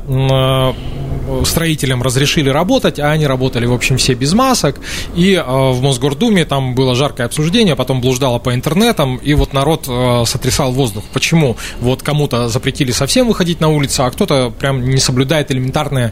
строителям 1.45 2.01
разрешили 2.03 2.49
работать, 2.49 2.99
а 2.99 3.11
они 3.11 3.27
работали, 3.27 3.65
в 3.65 3.73
общем, 3.73 3.97
все 3.97 4.13
без 4.13 4.33
масок. 4.33 4.79
И 5.15 5.35
в 5.35 5.81
Мосгордуме 5.81 6.45
там 6.45 6.75
было 6.75 6.95
жаркое 6.95 7.27
обсуждение, 7.27 7.75
потом 7.75 8.01
блуждало 8.01 8.39
по 8.39 8.53
интернетам, 8.53 9.17
и 9.17 9.33
вот 9.33 9.53
народ 9.53 9.85
сотрясал 10.27 10.71
воздух. 10.71 11.03
Почему? 11.13 11.57
Вот 11.79 12.03
кому-то 12.03 12.49
запретили 12.49 12.91
совсем 12.91 13.27
выходить 13.27 13.59
на 13.59 13.69
улицу, 13.69 14.03
а 14.05 14.11
кто-то 14.11 14.51
прям 14.57 14.83
не 14.89 14.97
соблюдает 14.97 15.51
элементарные 15.51 16.11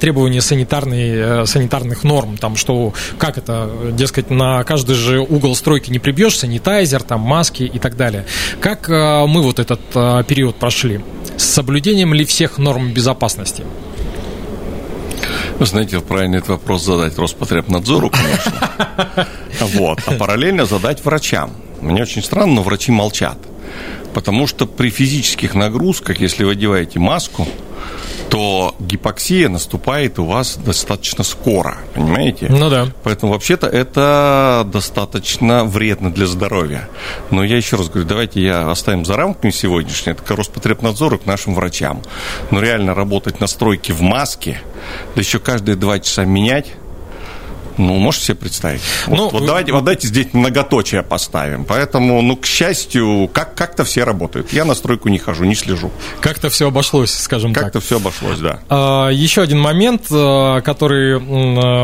требования 0.00 0.40
санитарные, 0.40 1.46
санитарных 1.46 2.04
норм. 2.04 2.36
Там, 2.36 2.56
что, 2.56 2.92
как 3.18 3.38
это, 3.38 3.70
дескать, 3.92 4.30
на 4.30 4.64
каждый 4.64 4.94
же 4.94 5.20
угол 5.20 5.54
стройки 5.56 5.90
не 5.90 5.98
прибьешь, 5.98 6.38
санитайзер, 6.38 7.02
там, 7.02 7.20
маски 7.20 7.62
и 7.62 7.78
так 7.78 7.96
далее. 7.96 8.26
Как 8.60 8.88
мы 8.88 9.42
вот 9.42 9.58
этот 9.58 9.80
период 10.26 10.56
прошли? 10.56 11.00
С 11.36 11.44
соблюдением 11.44 12.14
ли 12.14 12.24
всех 12.24 12.58
норм 12.58 12.92
безопасности? 12.92 13.64
Вы 15.58 15.64
знаете, 15.64 16.00
правильно 16.00 16.36
этот 16.36 16.50
вопрос 16.50 16.84
задать 16.84 17.16
Роспотребнадзору, 17.18 18.10
конечно. 18.10 19.26
Вот. 19.60 20.00
А 20.06 20.12
параллельно 20.12 20.66
задать 20.66 21.02
врачам. 21.02 21.50
Мне 21.80 22.02
очень 22.02 22.22
странно, 22.22 22.56
но 22.56 22.62
врачи 22.62 22.92
молчат. 22.92 23.38
Потому 24.12 24.46
что 24.46 24.66
при 24.66 24.90
физических 24.90 25.54
нагрузках, 25.54 26.20
если 26.20 26.44
вы 26.44 26.52
одеваете 26.52 26.98
маску, 26.98 27.48
то 28.28 28.74
гипоксия 28.78 29.48
наступает 29.48 30.18
у 30.18 30.24
вас 30.24 30.56
достаточно 30.56 31.24
скоро, 31.24 31.78
понимаете? 31.94 32.46
Ну 32.48 32.68
да. 32.68 32.88
Поэтому 33.02 33.32
вообще-то 33.32 33.66
это 33.66 34.66
достаточно 34.72 35.64
вредно 35.64 36.12
для 36.12 36.26
здоровья. 36.26 36.88
Но 37.30 37.44
я 37.44 37.56
еще 37.56 37.76
раз 37.76 37.88
говорю, 37.88 38.08
давайте 38.08 38.42
я 38.42 38.70
оставим 38.70 39.04
за 39.04 39.16
рамками 39.16 39.50
сегодняшнее, 39.50 40.12
это 40.12 40.22
к 40.22 40.30
Роспотребнадзору, 40.30 41.18
к 41.18 41.26
нашим 41.26 41.54
врачам. 41.54 42.02
Но 42.50 42.60
реально 42.60 42.94
работать 42.94 43.40
на 43.40 43.46
стройке 43.46 43.92
в 43.92 44.00
маске, 44.00 44.60
да 45.14 45.20
еще 45.20 45.38
каждые 45.38 45.76
два 45.76 45.98
часа 45.98 46.24
менять, 46.24 46.66
ну, 47.78 47.94
можете 47.96 48.26
себе 48.26 48.36
представить? 48.36 48.80
Вот, 49.06 49.16
ну, 49.16 49.28
вот 49.30 49.46
давайте, 49.46 49.72
вот 49.72 49.84
давайте 49.84 50.08
здесь 50.08 50.28
многоточие 50.32 51.02
поставим. 51.02 51.64
Поэтому, 51.64 52.22
ну, 52.22 52.36
к 52.36 52.46
счастью, 52.46 53.28
как- 53.32 53.54
как-то 53.54 53.84
все 53.84 54.04
работают. 54.04 54.52
Я 54.52 54.64
на 54.64 54.74
стройку 54.74 55.08
не 55.08 55.18
хожу, 55.18 55.44
не 55.44 55.54
слежу. 55.54 55.90
Как-то 56.20 56.50
все 56.50 56.68
обошлось, 56.68 57.12
скажем 57.12 57.52
как 57.52 57.64
так. 57.64 57.72
Как-то 57.72 57.86
все 57.86 57.96
обошлось, 57.96 58.38
да. 58.38 58.60
А, 58.68 59.08
еще 59.08 59.42
один 59.42 59.60
момент, 59.60 60.02
а, 60.10 60.60
который 60.60 61.18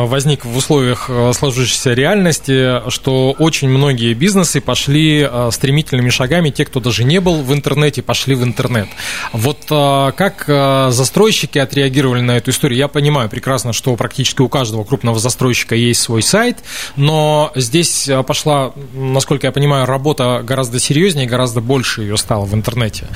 возник 0.07 0.45
в 0.45 0.57
условиях 0.57 1.07
а, 1.09 1.33
сложившейся 1.33 1.93
реальности, 1.95 2.89
что 2.91 3.33
очень 3.39 3.69
многие 3.69 4.15
бизнесы 4.15 4.61
пошли 4.61 5.23
а, 5.29 5.51
стремительными 5.51 6.11
шагами, 6.11 6.51
те, 6.51 6.65
кто 6.65 6.81
даже 6.81 7.05
не 7.05 7.21
был 7.21 7.43
в 7.43 7.53
интернете, 7.53 8.03
пошли 8.03 8.35
в 8.35 8.45
интернет. 8.45 8.89
Вот 9.33 9.59
как 9.69 10.45
застройщики 10.93 11.59
отреагировали 11.59 12.21
на 12.21 12.37
эту 12.37 12.51
историю? 12.51 12.79
Я 12.79 12.89
понимаю 12.89 13.29
прекрасно, 13.29 13.73
что 13.73 13.95
практически 13.97 14.43
у 14.43 14.49
каждого 14.49 14.85
крупного 14.85 15.19
застройщика 15.19 15.75
есть 15.89 16.01
свой 16.03 16.23
сайт, 16.23 16.59
но 16.97 17.53
здесь 17.55 18.09
э, 18.09 18.23
пошла, 18.23 18.73
насколько 18.95 19.47
я 19.47 19.53
понимаю, 19.53 19.87
работа 19.87 20.43
гораздо 20.45 20.79
серьезнее, 20.79 21.27
гораздо 21.27 21.61
больше 21.61 22.03
ее 22.03 22.17
стало 22.17 22.45
в 22.45 22.55
интернете. 22.55 23.07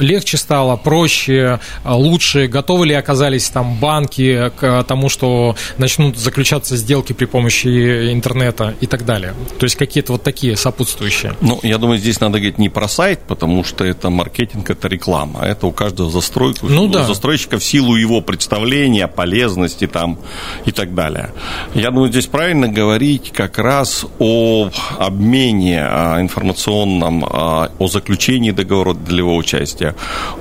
Легче 0.00 0.36
стало, 0.36 0.76
проще, 0.76 1.60
лучше, 1.84 2.46
готовы 2.46 2.86
ли 2.86 2.94
оказались 2.94 3.48
там 3.48 3.76
банки 3.78 4.50
к 4.56 4.84
тому, 4.84 5.08
что 5.08 5.56
начнут 5.78 6.18
заключаться 6.18 6.76
сделки 6.76 7.12
при 7.12 7.26
помощи 7.26 8.12
интернета 8.12 8.74
и 8.80 8.86
так 8.86 9.04
далее. 9.04 9.34
То 9.58 9.64
есть 9.64 9.76
какие-то 9.76 10.12
вот 10.12 10.22
такие 10.22 10.56
сопутствующие. 10.56 11.34
Ну, 11.40 11.60
я 11.62 11.78
думаю, 11.78 11.98
здесь 11.98 12.20
надо 12.20 12.38
говорить 12.38 12.58
не 12.58 12.68
про 12.68 12.88
сайт, 12.88 13.20
потому 13.26 13.64
что 13.64 13.84
это 13.84 14.10
маркетинг, 14.10 14.70
это 14.70 14.88
реклама. 14.88 15.40
Это 15.44 15.66
у 15.66 15.72
каждого 15.72 16.10
застройку, 16.10 16.66
ну, 16.68 16.88
да. 16.88 17.04
застройщика 17.04 17.58
в 17.58 17.64
силу 17.64 17.96
его 17.96 18.20
представления, 18.20 19.06
полезности 19.06 19.86
там 19.86 20.18
и 20.64 20.72
так 20.72 20.94
далее. 20.94 21.30
Я 21.74 21.90
думаю, 21.90 22.10
здесь 22.10 22.26
правильно 22.26 22.68
говорить 22.68 23.32
как 23.32 23.58
раз 23.58 24.06
о 24.18 24.70
обмене 24.98 25.82
а, 25.82 26.20
информационном, 26.20 27.24
а, 27.24 27.70
о 27.78 27.86
заключении 27.88 28.50
договора 28.50 28.94
для 28.94 29.18
его 29.18 29.36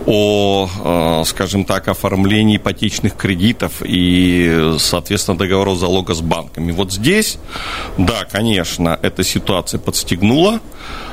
о, 0.06 0.70
а, 0.84 1.24
скажем 1.26 1.66
так, 1.66 1.88
оформлении 1.88 2.58
ипотечных 2.58 3.16
кредитов 3.16 3.82
и, 3.84 4.76
соответственно, 4.80 5.38
договоров 5.38 5.78
залога 5.78 6.14
с 6.14 6.22
банками. 6.22 6.72
Вот 6.72 6.92
здесь, 6.92 7.38
да, 7.98 8.26
конечно, 8.26 8.98
эта 9.02 9.24
ситуация 9.24 9.80
подстегнула 9.80 10.60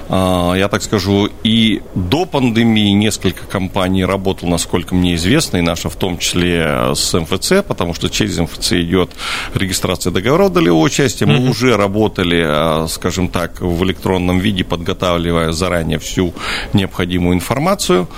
а, 0.09 0.55
я 0.55 0.69
так 0.69 0.83
скажу, 0.83 1.28
и 1.43 1.83
до 1.95 2.26
пандемии 2.26 2.90
несколько 2.90 3.45
компаний 3.47 4.05
работало, 4.05 4.50
насколько 4.50 4.95
мне 4.95 5.14
известно, 5.16 5.57
и 5.57 5.62
наша 5.62 5.88
в 5.88 5.97
том 5.97 6.19
числе 6.19 6.93
с 6.95 7.19
МФЦ, 7.19 7.64
потому 7.66 7.95
что 7.95 8.09
через 8.09 8.38
МФЦ 8.38 8.73
идет 8.75 9.11
регистрация 9.55 10.12
договоров 10.12 10.52
долевого 10.52 10.85
участия. 10.85 11.26
Мы 11.26 11.38
mm-hmm. 11.38 11.50
уже 11.50 11.76
работали, 11.76 12.45
а, 12.47 12.87
скажем 12.89 13.28
так, 13.28 13.60
в 13.60 13.82
электронном 13.84 14.39
виде, 14.39 14.65
подготавливая 14.65 15.52
заранее 15.52 15.99
всю 15.99 16.32
необходимую 16.73 17.34
информацию 17.34 18.08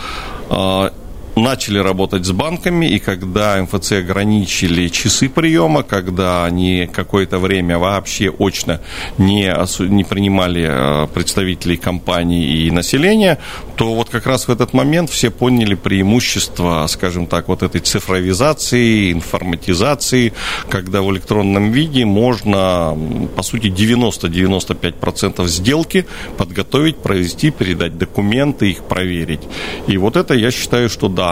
а, 0.50 0.90
начали 1.38 1.78
работать 1.78 2.24
с 2.24 2.32
банками, 2.32 2.86
и 2.86 2.98
когда 2.98 3.62
МФЦ 3.62 3.92
ограничили 3.92 4.88
часы 4.88 5.28
приема, 5.28 5.82
когда 5.82 6.44
они 6.44 6.88
какое-то 6.92 7.38
время 7.38 7.78
вообще 7.78 8.30
очно 8.30 8.80
не, 9.18 9.54
не 9.88 10.04
принимали 10.04 10.66
э, 10.68 11.06
представителей 11.08 11.76
компаний 11.76 12.66
и 12.66 12.70
населения, 12.70 13.38
то 13.76 13.94
вот 13.94 14.08
как 14.08 14.26
раз 14.26 14.48
в 14.48 14.50
этот 14.50 14.72
момент 14.72 15.10
все 15.10 15.30
поняли 15.30 15.74
преимущество, 15.74 16.86
скажем 16.88 17.26
так, 17.26 17.48
вот 17.48 17.62
этой 17.62 17.80
цифровизации, 17.80 19.12
информатизации, 19.12 20.32
когда 20.68 21.02
в 21.02 21.10
электронном 21.12 21.70
виде 21.72 22.04
можно, 22.04 22.96
по 23.36 23.42
сути, 23.42 23.66
90-95% 23.66 25.46
сделки 25.46 26.06
подготовить, 26.36 26.96
провести, 26.96 27.50
передать 27.50 27.96
документы, 27.98 28.70
их 28.70 28.84
проверить. 28.84 29.42
И 29.86 29.96
вот 29.96 30.16
это, 30.16 30.34
я 30.34 30.50
считаю, 30.50 30.88
что 30.88 31.08
да, 31.08 31.27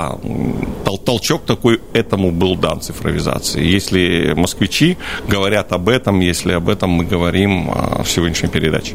тол 0.85 0.99
толчок 0.99 1.45
такой 1.45 1.81
этому 1.93 2.33
был 2.33 2.57
дан 2.57 2.81
цифровизации. 2.81 3.77
Если 3.77 4.35
москвичи 4.37 4.97
говорят 5.29 5.73
об 5.73 5.89
этом, 5.89 6.21
если 6.21 6.53
об 6.53 6.69
этом 6.69 6.91
мы 6.91 7.05
говорим 7.05 7.71
а, 7.71 8.03
в 8.03 8.11
сегодняшней 8.11 8.49
передаче. 8.49 8.95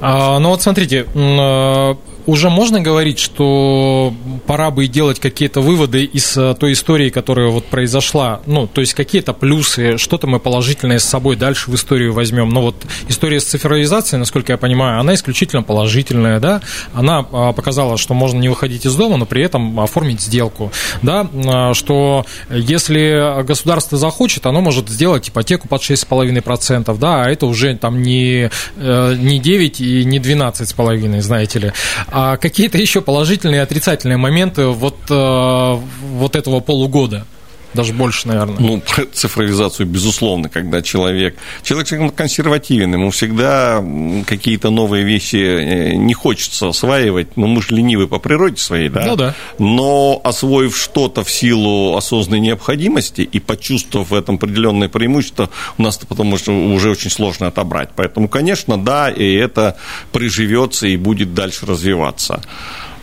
А, 0.00 0.38
ну 0.38 0.50
вот 0.50 0.62
смотрите, 0.62 1.06
а, 1.14 1.96
уже 2.26 2.50
можно 2.50 2.80
говорить, 2.80 3.18
что 3.18 4.14
пора 4.46 4.70
бы 4.70 4.86
делать 4.86 5.20
какие-то 5.20 5.60
выводы 5.60 6.04
из 6.04 6.36
э, 6.36 6.54
той 6.58 6.72
истории, 6.72 7.10
которая 7.10 7.48
вот 7.48 7.66
произошла? 7.66 8.40
Ну, 8.46 8.66
то 8.66 8.80
есть 8.80 8.94
какие-то 8.94 9.32
плюсы, 9.32 9.98
что-то 9.98 10.26
мы 10.26 10.38
положительное 10.38 10.98
с 10.98 11.04
собой 11.04 11.36
дальше 11.36 11.70
в 11.70 11.74
историю 11.74 12.12
возьмем. 12.12 12.48
Но 12.48 12.62
вот 12.62 12.86
история 13.08 13.40
с 13.40 13.44
цифровизацией, 13.44 14.18
насколько 14.20 14.52
я 14.52 14.58
понимаю, 14.58 15.00
она 15.00 15.14
исключительно 15.14 15.62
положительная, 15.62 16.38
да? 16.40 16.60
Она 16.94 17.26
а, 17.32 17.52
показала, 17.52 17.96
что 17.96 18.14
можно 18.14 18.38
не 18.38 18.48
выходить 18.48 18.86
из 18.86 18.94
дома, 18.94 19.16
но 19.16 19.26
при 19.26 19.42
этом 19.42 19.80
оформить 19.80 20.20
сделку, 20.20 20.72
да? 21.02 21.26
А, 21.46 21.74
что 21.74 22.24
если 22.50 23.42
государство 23.44 23.98
захочет, 23.98 24.46
оно 24.46 24.60
может 24.60 24.88
сделать 24.88 25.28
ипотеку 25.28 25.68
под 25.68 25.82
6,5%, 25.82 26.96
да? 26.98 27.24
А 27.24 27.30
это 27.30 27.46
уже 27.46 27.76
там 27.76 28.02
не, 28.02 28.50
э, 28.76 29.14
не 29.18 29.38
9 29.38 29.80
и 29.80 30.04
не 30.04 30.18
12,5, 30.18 31.20
знаете 31.20 31.58
ли. 31.58 31.72
А 32.14 32.36
какие-то 32.36 32.76
еще 32.76 33.00
положительные 33.00 33.60
и 33.60 33.62
отрицательные 33.62 34.18
моменты 34.18 34.66
вот, 34.66 34.96
э, 35.08 35.78
вот 36.02 36.36
этого 36.36 36.60
полугода? 36.60 37.24
Даже 37.74 37.92
больше, 37.92 38.28
наверное. 38.28 38.56
Ну, 38.58 38.80
про 38.80 39.06
цифровизацию, 39.06 39.86
безусловно, 39.86 40.48
когда 40.48 40.82
человек... 40.82 41.36
Человек 41.62 42.14
консервативен, 42.14 42.92
ему 42.92 43.10
всегда 43.10 43.82
какие-то 44.26 44.70
новые 44.70 45.04
вещи 45.04 45.36
э, 45.36 45.94
не 45.94 46.14
хочется 46.14 46.68
осваивать. 46.68 47.36
Но 47.36 47.46
мы 47.46 47.62
же 47.62 47.74
ленивы 47.74 48.08
по 48.08 48.18
природе 48.18 48.56
своей, 48.56 48.88
да? 48.88 49.04
Ну 49.06 49.16
да. 49.16 49.34
Но 49.58 50.20
освоив 50.22 50.76
что-то 50.76 51.24
в 51.24 51.30
силу 51.30 51.96
осознанной 51.96 52.40
необходимости 52.40 53.22
и 53.22 53.40
почувствовав 53.40 54.10
в 54.10 54.14
этом 54.14 54.36
определенное 54.36 54.88
преимущество, 54.88 55.48
у 55.78 55.82
нас 55.82 55.98
потом 55.98 56.32
уже 56.32 56.90
очень 56.90 57.10
сложно 57.10 57.46
отобрать. 57.46 57.90
Поэтому, 57.96 58.28
конечно, 58.28 58.76
да, 58.82 59.10
и 59.10 59.34
это 59.34 59.76
приживется 60.12 60.86
и 60.86 60.96
будет 60.96 61.34
дальше 61.34 61.66
развиваться. 61.66 62.42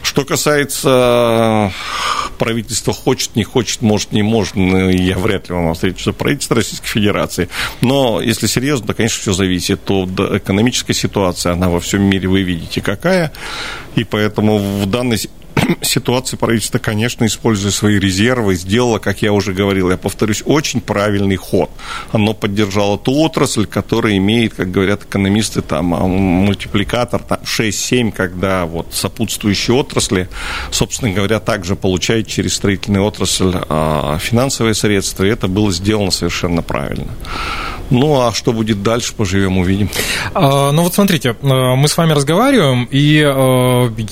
Что 0.01 0.25
касается 0.25 1.71
э, 1.71 2.33
правительства, 2.37 2.93
хочет, 2.93 3.35
не 3.35 3.43
хочет, 3.43 3.81
может, 3.81 4.11
не 4.11 4.23
может, 4.23 4.55
ну, 4.55 4.89
я 4.89 5.17
вряд 5.17 5.49
ли 5.49 5.55
вам 5.55 5.73
встречу, 5.73 5.99
что 5.99 6.13
правительство 6.13 6.55
Российской 6.55 6.87
Федерации. 6.87 7.49
Но 7.81 8.21
если 8.21 8.47
серьезно, 8.47 8.87
то, 8.87 8.93
конечно, 8.93 9.21
все 9.21 9.33
зависит 9.33 9.89
от 9.91 10.09
экономической 10.19 10.93
ситуации. 10.93 11.51
Она 11.51 11.69
во 11.69 11.79
всем 11.79 12.01
мире, 12.03 12.27
вы 12.27 12.43
видите, 12.43 12.81
какая. 12.81 13.31
И 13.95 14.03
поэтому 14.03 14.57
в 14.57 14.85
данной 14.85 15.19
ситуации 15.81 16.37
правительство, 16.37 16.79
конечно, 16.79 17.25
используя 17.25 17.71
свои 17.71 17.99
резервы, 17.99 18.55
сделало, 18.55 18.99
как 18.99 19.21
я 19.21 19.33
уже 19.33 19.53
говорил, 19.53 19.91
я 19.91 19.97
повторюсь, 19.97 20.43
очень 20.45 20.81
правильный 20.81 21.35
ход. 21.35 21.69
Оно 22.11 22.33
поддержало 22.33 22.97
ту 22.97 23.13
отрасль, 23.21 23.65
которая 23.65 24.17
имеет, 24.17 24.53
как 24.53 24.71
говорят 24.71 25.03
экономисты, 25.03 25.61
там, 25.61 25.93
а, 25.93 26.07
мультипликатор 26.07 27.21
там, 27.21 27.39
6-7, 27.43 28.11
когда 28.11 28.65
вот 28.65 28.93
сопутствующие 28.93 29.75
отрасли, 29.75 30.29
собственно 30.71 31.11
говоря, 31.11 31.39
также 31.39 31.75
получают 31.75 32.27
через 32.27 32.55
строительную 32.55 33.03
отрасль 33.05 33.53
а, 33.53 34.17
финансовые 34.19 34.73
средства, 34.73 35.23
и 35.23 35.29
это 35.29 35.47
было 35.47 35.71
сделано 35.71 36.11
совершенно 36.11 36.61
правильно. 36.61 37.11
Ну, 37.89 38.21
а 38.21 38.33
что 38.33 38.53
будет 38.53 38.83
дальше, 38.83 39.13
поживем, 39.15 39.57
увидим. 39.57 39.89
А, 40.33 40.71
ну, 40.71 40.83
вот 40.83 40.93
смотрите, 40.93 41.35
мы 41.41 41.87
с 41.87 41.97
вами 41.97 42.13
разговариваем, 42.13 42.87
и 42.91 43.19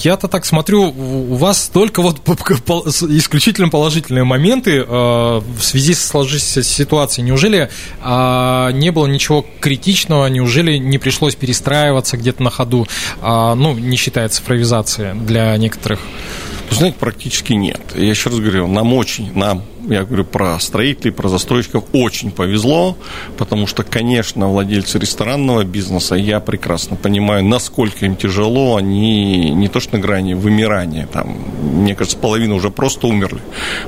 я-то 0.02 0.28
так 0.28 0.46
смотрю, 0.46 0.94
у 0.98 1.36
вас 1.36 1.47
только 1.74 2.02
вот 2.02 2.20
исключительно 2.20 3.70
положительные 3.70 4.24
моменты 4.24 4.84
в 4.84 5.62
связи 5.62 5.94
с 5.94 6.06
сложившейся 6.06 6.64
ситуацией. 6.64 7.26
Неужели 7.26 7.70
не 8.02 8.92
было 8.92 9.08
ничего 9.08 9.46
критичного, 9.60 10.28
неужели 10.28 10.78
не 10.78 10.98
пришлось 10.98 11.36
перестраиваться 11.36 12.18
где-то 12.18 12.44
на 12.44 12.50
ходу, 12.50 12.88
ну, 13.22 13.74
не 13.78 13.98
считая 13.98 14.30
цифровизации 14.30 15.14
для 15.14 15.56
некоторых? 15.58 16.00
Знаете, 16.70 16.98
практически 17.00 17.54
нет. 17.54 17.80
Я 17.96 18.10
еще 18.10 18.30
раз 18.30 18.40
говорю, 18.40 18.68
нам 18.68 18.94
очень, 18.94 19.32
нам 19.34 19.64
я 19.88 20.04
говорю 20.04 20.26
про 20.26 20.60
строителей, 20.60 21.12
про 21.12 21.30
застройщиков, 21.30 21.86
очень 21.94 22.32
повезло, 22.32 22.98
потому 23.38 23.68
что, 23.68 23.84
конечно, 23.84 24.48
владельцы 24.48 25.00
ресторанного 25.00 25.64
бизнеса, 25.64 26.16
я 26.16 26.40
прекрасно 26.40 26.96
понимаю, 26.96 27.44
насколько 27.44 28.06
им 28.06 28.16
тяжело, 28.16 28.76
они 28.76 29.52
не 29.52 29.68
то 29.68 29.80
что 29.80 29.98
на 29.98 30.02
грани 30.02 30.34
вымирания, 30.34 31.08
там, 31.08 31.38
мне 31.62 31.96
кажется, 31.96 32.18
половина 32.18 32.56
уже 32.56 32.70
просто 32.70 33.08
умерли, 33.08 33.42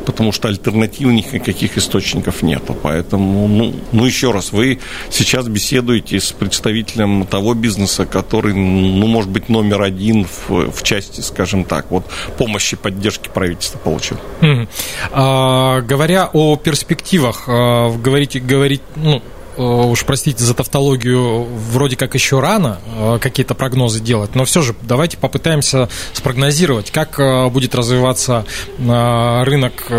потому 0.06 0.32
что 0.32 0.48
альтернативных 0.48 1.34
никаких 1.34 1.78
источников 1.78 2.42
нету, 2.42 2.76
поэтому, 2.82 3.48
ну, 3.48 3.74
ну 3.92 4.06
еще 4.06 4.32
раз, 4.32 4.52
вы 4.52 4.80
сейчас 5.10 5.48
беседуете 5.48 6.20
с 6.20 6.32
представителем 6.32 7.26
того 7.26 7.54
бизнеса, 7.54 8.06
который, 8.06 8.54
ну, 8.54 9.08
может 9.08 9.30
быть, 9.30 9.50
номер 9.50 9.82
один 9.82 10.26
в, 10.26 10.72
в 10.72 10.84
части, 10.84 11.22
скажем 11.22 11.66
так, 11.66 11.92
вот 11.92 12.06
помощи, 12.38 12.78
поддержки 12.78 13.30
правительства 13.34 13.80
получил. 13.80 14.18
Mm-hmm. 14.42 15.89
Говоря 15.90 16.30
о 16.32 16.56
перспективах, 16.56 17.46
э, 17.48 17.98
говорить, 17.98 18.46
говорить, 18.46 18.82
ну, 18.96 19.24
э, 19.58 19.62
уж 19.62 20.06
простите 20.06 20.44
за 20.44 20.54
тавтологию, 20.54 21.46
вроде 21.72 21.96
как 21.96 22.14
еще 22.14 22.40
рано 22.40 22.80
э, 22.96 23.18
какие-то 23.20 23.56
прогнозы 23.56 24.00
делать, 24.00 24.36
но 24.36 24.46
все 24.46 24.62
же 24.62 24.76
давайте 24.84 25.18
попытаемся 25.18 25.90
спрогнозировать, 26.14 26.92
как 26.92 27.20
будет 27.52 27.74
развиваться 27.74 28.46
рынок 28.78 29.92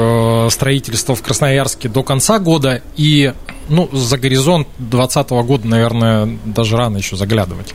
строительства 0.53 1.17
в 1.17 1.23
Красноярске 1.23 1.89
до 1.89 2.03
конца 2.05 2.39
года 2.39 2.83
и 2.97 3.33
ну, 3.69 3.89
за 3.93 4.17
горизонт 4.17 4.69
2020 4.79 5.31
года, 5.47 5.67
наверное, 5.67 6.39
даже 6.45 6.77
рано 6.77 6.99
еще 6.99 7.17
заглядывать. 7.17 7.75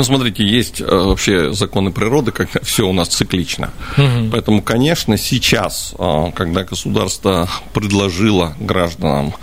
Ну, 0.00 0.04
смотрите, 0.04 0.42
есть 0.42 0.80
э, 0.80 0.84
вообще 0.86 1.52
законы 1.52 1.90
природы, 1.90 2.32
когда 2.32 2.60
все 2.62 2.88
у 2.88 2.92
нас 2.94 3.08
циклично. 3.08 3.70
Угу. 3.98 4.30
Поэтому, 4.32 4.62
конечно, 4.62 5.18
сейчас, 5.18 5.94
э, 5.98 6.32
когда 6.34 6.64
государство 6.64 7.50
предложило 7.74 8.56
гражданам 8.58 9.34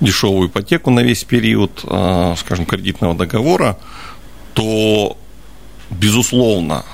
дешевую 0.00 0.50
ипотеку 0.50 0.92
на 0.92 1.00
весь 1.00 1.24
период, 1.24 1.80
э, 1.82 2.34
скажем, 2.38 2.64
кредитного 2.64 3.16
договора, 3.16 3.76
то, 4.52 5.16
безусловно, 5.90 6.84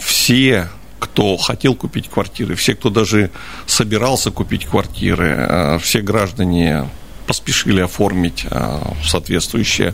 все 0.00 0.70
кто 0.98 1.36
хотел 1.36 1.74
купить 1.74 2.08
квартиры, 2.08 2.54
все, 2.54 2.74
кто 2.74 2.88
даже 2.88 3.30
собирался 3.66 4.30
купить 4.30 4.64
квартиры, 4.64 5.78
все 5.82 6.00
граждане 6.00 6.88
поспешили 7.28 7.82
оформить 7.82 8.46
а, 8.50 8.94
соответствующее 9.04 9.92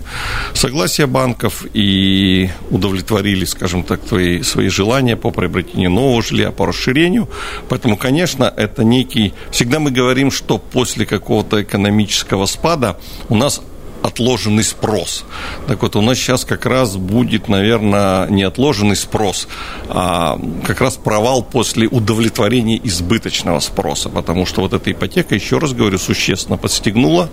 согласие 0.54 1.08
банков 1.08 1.66
и 1.74 2.48
удовлетворили, 2.70 3.44
скажем 3.44 3.82
так, 3.82 4.00
твои, 4.00 4.42
свои 4.42 4.68
желания 4.68 5.16
по 5.16 5.32
приобретению 5.32 5.90
нового 5.90 6.22
жилья, 6.22 6.52
по 6.52 6.64
расширению. 6.64 7.28
Поэтому, 7.68 7.96
конечно, 7.96 8.44
это 8.56 8.84
некий... 8.84 9.34
Всегда 9.50 9.80
мы 9.80 9.90
говорим, 9.90 10.30
что 10.30 10.58
после 10.58 11.06
какого-то 11.06 11.60
экономического 11.62 12.46
спада 12.46 12.98
у 13.28 13.34
нас 13.34 13.60
отложенный 14.04 14.64
спрос. 14.64 15.24
Так 15.66 15.82
вот, 15.82 15.96
у 15.96 16.02
нас 16.02 16.18
сейчас 16.18 16.44
как 16.44 16.66
раз 16.66 16.96
будет, 16.96 17.48
наверное, 17.48 18.28
не 18.28 18.42
отложенный 18.42 18.96
спрос, 18.96 19.48
а 19.88 20.38
как 20.66 20.82
раз 20.82 20.96
провал 20.96 21.42
после 21.42 21.88
удовлетворения 21.88 22.78
избыточного 22.84 23.60
спроса, 23.60 24.10
потому 24.10 24.44
что 24.44 24.60
вот 24.60 24.74
эта 24.74 24.92
ипотека, 24.92 25.34
еще 25.34 25.56
раз 25.56 25.72
говорю, 25.72 25.96
существенно 25.98 26.58
подстегнула 26.58 27.30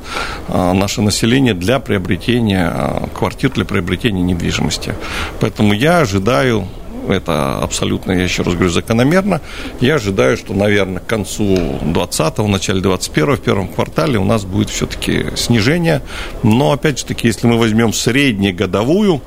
а, 0.48 0.72
наше 0.74 1.02
население 1.02 1.54
для 1.54 1.80
приобретения 1.80 2.72
а, 2.74 3.10
квартир, 3.14 3.52
для 3.52 3.66
приобретения 3.66 4.22
недвижимости. 4.22 4.96
Поэтому 5.42 5.74
я 5.74 6.00
ожидаю 6.00 6.70
это 7.12 7.60
абсолютно, 7.60 8.12
я 8.12 8.24
еще 8.24 8.44
раз 8.44 8.54
говорю, 8.54 8.70
закономерно. 8.70 9.42
Я 9.80 9.96
ожидаю, 9.96 10.38
что, 10.38 10.54
наверное, 10.54 11.00
к 11.00 11.06
концу 11.06 11.56
20-го, 11.56 12.48
начале 12.48 12.82
21-го, 12.82 13.36
в 13.36 13.42
первом 13.42 13.68
квартале 13.68 14.18
у 14.20 14.26
нас 14.26 14.46
будет 14.46 14.70
все-таки 14.70 15.26
снижение. 15.36 16.02
Но, 16.44 16.72
опять 16.72 17.00
же 17.00 17.06
таки, 17.06 17.28
если 17.28 17.48
мы 17.48 17.58
возьмем 17.58 17.94
среднегодовую, 17.94 19.22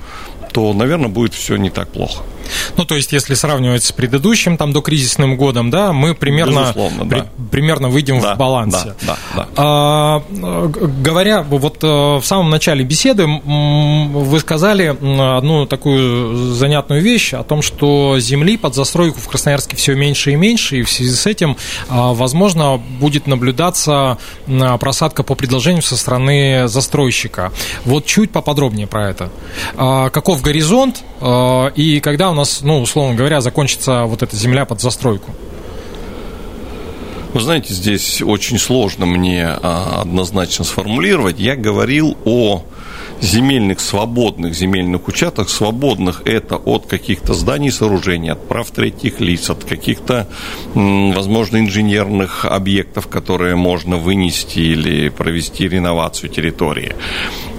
то, 0.52 0.72
наверное, 0.72 1.08
будет 1.08 1.34
все 1.34 1.56
не 1.56 1.70
так 1.70 1.88
плохо. 1.88 2.22
Ну, 2.76 2.84
то 2.84 2.96
есть, 2.96 3.12
если 3.12 3.34
сравнивать 3.34 3.84
с 3.84 3.92
предыдущим, 3.92 4.56
там, 4.56 4.72
докризисным 4.72 5.36
годом, 5.36 5.70
да, 5.70 5.92
мы 5.92 6.14
примерно, 6.14 6.72
при, 7.08 7.20
да. 7.20 7.26
примерно 7.50 7.88
выйдем 7.88 8.20
да, 8.20 8.34
в 8.34 8.38
балансе. 8.38 8.94
Да, 9.02 9.16
да, 9.16 9.18
да. 9.36 9.48
А, 9.56 10.22
говоря, 10.28 11.42
вот 11.42 11.82
э, 11.82 11.86
в 11.86 12.22
самом 12.24 12.50
начале 12.50 12.84
беседы 12.84 13.26
вы 13.26 14.40
сказали 14.40 14.96
одну 15.36 15.66
такую 15.66 16.54
занятную 16.54 17.02
вещь 17.02 17.34
о 17.34 17.42
том, 17.42 17.62
что 17.62 18.18
земли 18.18 18.56
под 18.56 18.74
застройку 18.74 19.18
в 19.20 19.28
Красноярске 19.28 19.76
все 19.76 19.94
меньше 19.94 20.32
и 20.32 20.36
меньше, 20.36 20.78
и 20.78 20.82
в 20.82 20.90
связи 20.90 21.14
с 21.14 21.26
этим, 21.26 21.56
а, 21.88 22.12
возможно, 22.12 22.76
будет 22.76 23.26
наблюдаться 23.26 24.18
просадка 24.80 25.22
по 25.22 25.34
предложению 25.34 25.82
со 25.82 25.96
стороны 25.96 26.68
застройщика. 26.68 27.52
Вот 27.84 28.06
чуть 28.06 28.30
поподробнее 28.30 28.86
про 28.86 29.10
это. 29.10 29.30
А, 29.76 30.10
каков 30.10 30.42
горизонт 30.42 31.02
и 31.74 32.00
когда 32.02 32.30
у 32.34 32.36
нас, 32.36 32.60
ну, 32.62 32.80
условно 32.80 33.14
говоря, 33.14 33.40
закончится 33.40 34.04
вот 34.04 34.22
эта 34.22 34.36
земля 34.36 34.64
под 34.64 34.80
застройку? 34.80 35.30
Вы 37.32 37.40
знаете, 37.40 37.74
здесь 37.74 38.22
очень 38.22 38.58
сложно 38.58 39.06
мне 39.06 39.46
а, 39.46 40.02
однозначно 40.02 40.64
сформулировать. 40.64 41.40
Я 41.40 41.56
говорил 41.56 42.16
о 42.24 42.64
земельных, 43.20 43.80
свободных 43.80 44.54
земельных 44.54 45.08
участках, 45.08 45.48
свободных 45.48 46.22
это 46.26 46.56
от 46.56 46.86
каких-то 46.86 47.34
зданий 47.34 47.68
и 47.68 47.72
сооружений, 47.72 48.30
от 48.30 48.46
прав 48.46 48.70
третьих 48.70 49.20
лиц, 49.20 49.50
от 49.50 49.64
каких-то, 49.64 50.28
возможно, 50.74 51.58
инженерных 51.58 52.44
объектов, 52.44 53.08
которые 53.08 53.56
можно 53.56 53.96
вынести 53.96 54.58
или 54.58 55.08
провести 55.08 55.68
реновацию 55.68 56.30
территории. 56.30 56.94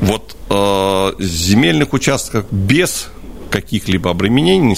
Вот 0.02 0.36
э, 0.50 1.12
земельных 1.20 1.94
участков 1.94 2.46
без 2.52 3.10
каких-либо 3.56 4.12
обременений 4.12 4.76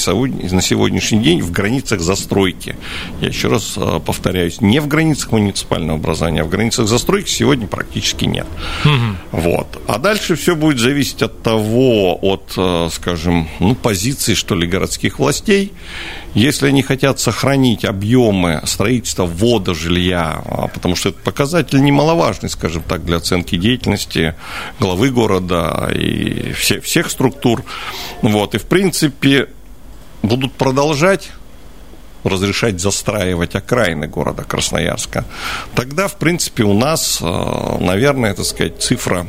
на 0.51 0.61
сегодняшний 0.61 1.19
день 1.19 1.41
в 1.41 1.51
границах 1.51 1.99
застройки. 1.99 2.75
Я 3.21 3.29
еще 3.29 3.47
раз 3.47 3.73
э, 3.75 3.99
повторяюсь, 4.05 4.61
не 4.61 4.79
в 4.79 4.87
границах 4.87 5.31
муниципального 5.31 5.97
образования, 5.97 6.41
а 6.41 6.43
в 6.43 6.49
границах 6.49 6.87
застройки 6.87 7.27
сегодня 7.29 7.65
практически 7.65 8.25
нет. 8.25 8.45
Угу. 8.85 9.41
Вот. 9.41 9.81
А 9.87 9.97
дальше 9.97 10.35
все 10.35 10.55
будет 10.55 10.77
зависеть 10.77 11.23
от 11.23 11.41
того, 11.41 12.19
от, 12.21 12.53
э, 12.55 12.89
скажем, 12.91 13.49
ну, 13.59 13.73
позиции, 13.73 14.35
что 14.35 14.53
ли, 14.53 14.67
городских 14.67 15.17
властей 15.17 15.73
если 16.37 16.67
они 16.67 16.83
хотят 16.83 17.19
сохранить 17.19 17.83
объемы 17.83 18.61
строительства 18.65 19.25
ввода 19.25 19.73
жилья, 19.73 20.43
а, 20.45 20.67
потому 20.67 20.95
что 20.95 21.09
это 21.09 21.19
показатель 21.19 21.81
немаловажный, 21.81 22.49
скажем 22.49 22.83
так, 22.83 23.03
для 23.05 23.17
оценки 23.17 23.57
деятельности 23.57 24.35
главы 24.79 25.09
города 25.09 25.89
и 25.91 26.51
всех, 26.53 26.83
всех 26.83 27.09
структур, 27.09 27.63
вот, 28.21 28.53
и 28.53 28.59
в 28.59 28.65
принципе 28.65 29.49
будут 30.21 30.53
продолжать 30.53 31.31
разрешать 32.23 32.79
застраивать 32.79 33.55
окраины 33.55 34.07
города 34.07 34.43
Красноярска, 34.43 35.25
тогда, 35.73 36.07
в 36.07 36.17
принципе, 36.17 36.63
у 36.63 36.73
нас, 36.73 37.17
а, 37.19 37.79
наверное, 37.79 38.35
так 38.35 38.45
сказать, 38.45 38.79
цифра 38.79 39.25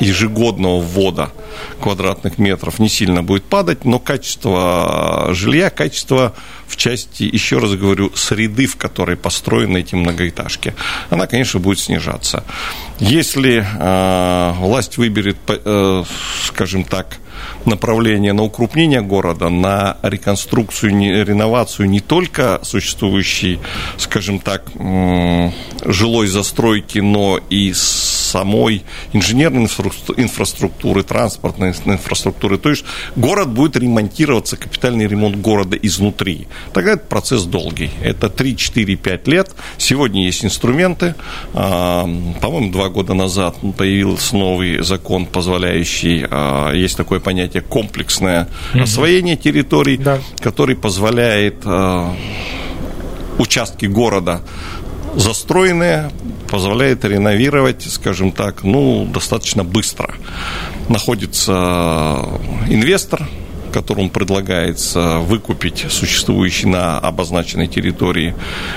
ежегодного 0.00 0.80
ввода 0.80 1.30
квадратных 1.80 2.38
метров 2.38 2.78
не 2.78 2.88
сильно 2.88 3.22
будет 3.22 3.44
падать, 3.44 3.84
но 3.84 3.98
качество 3.98 5.28
жилья, 5.32 5.70
качество 5.70 6.34
в 6.66 6.76
части, 6.76 7.22
еще 7.22 7.58
раз 7.58 7.74
говорю, 7.74 8.12
среды, 8.14 8.66
в 8.66 8.76
которой 8.76 9.16
построены 9.16 9.78
эти 9.78 9.94
многоэтажки, 9.94 10.74
она, 11.10 11.26
конечно, 11.26 11.60
будет 11.60 11.78
снижаться. 11.78 12.44
Если 12.98 13.64
э, 13.64 14.52
власть 14.58 14.98
выберет, 14.98 15.38
э, 15.48 16.04
скажем 16.44 16.84
так, 16.84 17.18
направление 17.64 18.32
на 18.32 18.42
укрупнение 18.42 19.00
города, 19.00 19.48
на 19.48 19.96
реконструкцию, 20.02 21.24
реновацию 21.24 21.88
не 21.88 22.00
только 22.00 22.60
существующей, 22.62 23.60
скажем 23.96 24.40
так, 24.40 24.64
жилой 25.84 26.26
застройки, 26.26 26.98
но 26.98 27.40
и 27.50 27.72
самой 28.28 28.84
инженерной 29.12 29.64
инфраструктуры, 29.64 31.02
транспортной 31.02 31.70
инфраструктуры. 31.70 32.58
То 32.58 32.70
есть 32.70 32.84
город 33.16 33.48
будет 33.50 33.76
ремонтироваться, 33.76 34.56
капитальный 34.56 35.06
ремонт 35.06 35.36
города 35.36 35.76
изнутри. 35.76 36.46
Тогда 36.72 36.92
этот 36.92 37.08
процесс 37.08 37.44
долгий. 37.44 37.90
Это 38.02 38.28
3, 38.28 38.56
4, 38.56 38.96
5 38.96 39.28
лет. 39.28 39.50
Сегодня 39.78 40.24
есть 40.24 40.44
инструменты. 40.44 41.14
А, 41.54 42.02
по-моему, 42.40 42.70
два 42.70 42.88
года 42.88 43.14
назад 43.14 43.56
появился 43.76 44.36
новый 44.36 44.82
закон, 44.82 45.26
позволяющий, 45.26 46.26
а, 46.30 46.72
есть 46.72 46.96
такое 46.96 47.20
понятие 47.20 47.62
комплексное 47.62 48.48
освоение 48.74 49.36
территорий, 49.36 49.96
да. 49.96 50.18
который 50.40 50.76
позволяет 50.76 51.62
а, 51.64 52.14
участки 53.38 53.86
города 53.86 54.42
застроенные, 55.16 56.10
позволяет 56.50 57.04
реновировать, 57.04 57.82
скажем 57.82 58.32
так, 58.32 58.62
ну, 58.64 59.06
достаточно 59.06 59.64
быстро. 59.64 60.14
Находится 60.88 62.28
инвестор, 62.68 63.26
которому 63.68 64.10
предлагается 64.10 65.18
выкупить 65.18 65.86
существующие 65.88 66.68
на 66.70 66.98
обозначенной 66.98 67.66
территории 67.66 68.34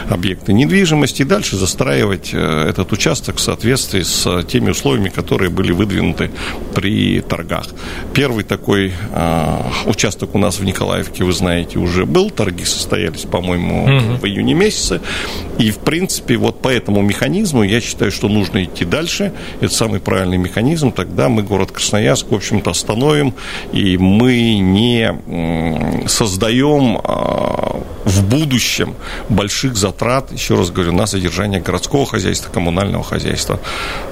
объекты 0.09 0.53
недвижимости 0.53 1.21
и 1.21 1.25
дальше 1.25 1.55
застраивать 1.55 2.31
э, 2.33 2.67
этот 2.69 2.91
участок 2.91 3.37
в 3.37 3.39
соответствии 3.39 4.01
с 4.01 4.43
теми 4.43 4.71
условиями, 4.71 5.09
которые 5.09 5.49
были 5.49 5.71
выдвинуты 5.71 6.31
при 6.73 7.21
торгах. 7.21 7.67
Первый 8.13 8.43
такой 8.43 8.91
э, 9.13 9.57
участок 9.85 10.35
у 10.35 10.37
нас 10.37 10.59
в 10.59 10.63
Николаевке, 10.63 11.23
вы 11.23 11.33
знаете, 11.33 11.79
уже 11.79 12.05
был. 12.05 12.29
Торги 12.29 12.63
состоялись, 12.63 13.21
по-моему, 13.21 13.83
угу. 13.83 14.15
в 14.21 14.25
июне 14.25 14.53
месяце. 14.53 15.01
И, 15.57 15.71
в 15.71 15.79
принципе, 15.79 16.37
вот 16.37 16.61
по 16.61 16.69
этому 16.69 17.01
механизму 17.01 17.63
я 17.63 17.81
считаю, 17.81 18.11
что 18.11 18.27
нужно 18.27 18.63
идти 18.63 18.85
дальше. 18.85 19.31
Это 19.59 19.73
самый 19.73 19.99
правильный 19.99 20.37
механизм. 20.37 20.91
Тогда 20.91 21.29
мы 21.29 21.43
город 21.43 21.71
Красноярск, 21.71 22.31
в 22.31 22.35
общем-то, 22.35 22.71
остановим, 22.71 23.33
и 23.71 23.97
мы 23.97 24.57
не 24.59 24.80
не 24.81 26.07
создаем 26.07 26.99
а, 27.03 27.81
в 28.11 28.27
будущем 28.27 28.95
больших 29.29 29.75
затрат, 29.75 30.31
еще 30.31 30.55
раз 30.55 30.69
говорю, 30.69 30.91
на 30.91 31.05
содержание 31.05 31.61
городского 31.61 32.05
хозяйства, 32.05 32.51
коммунального 32.51 33.03
хозяйства. 33.03 33.59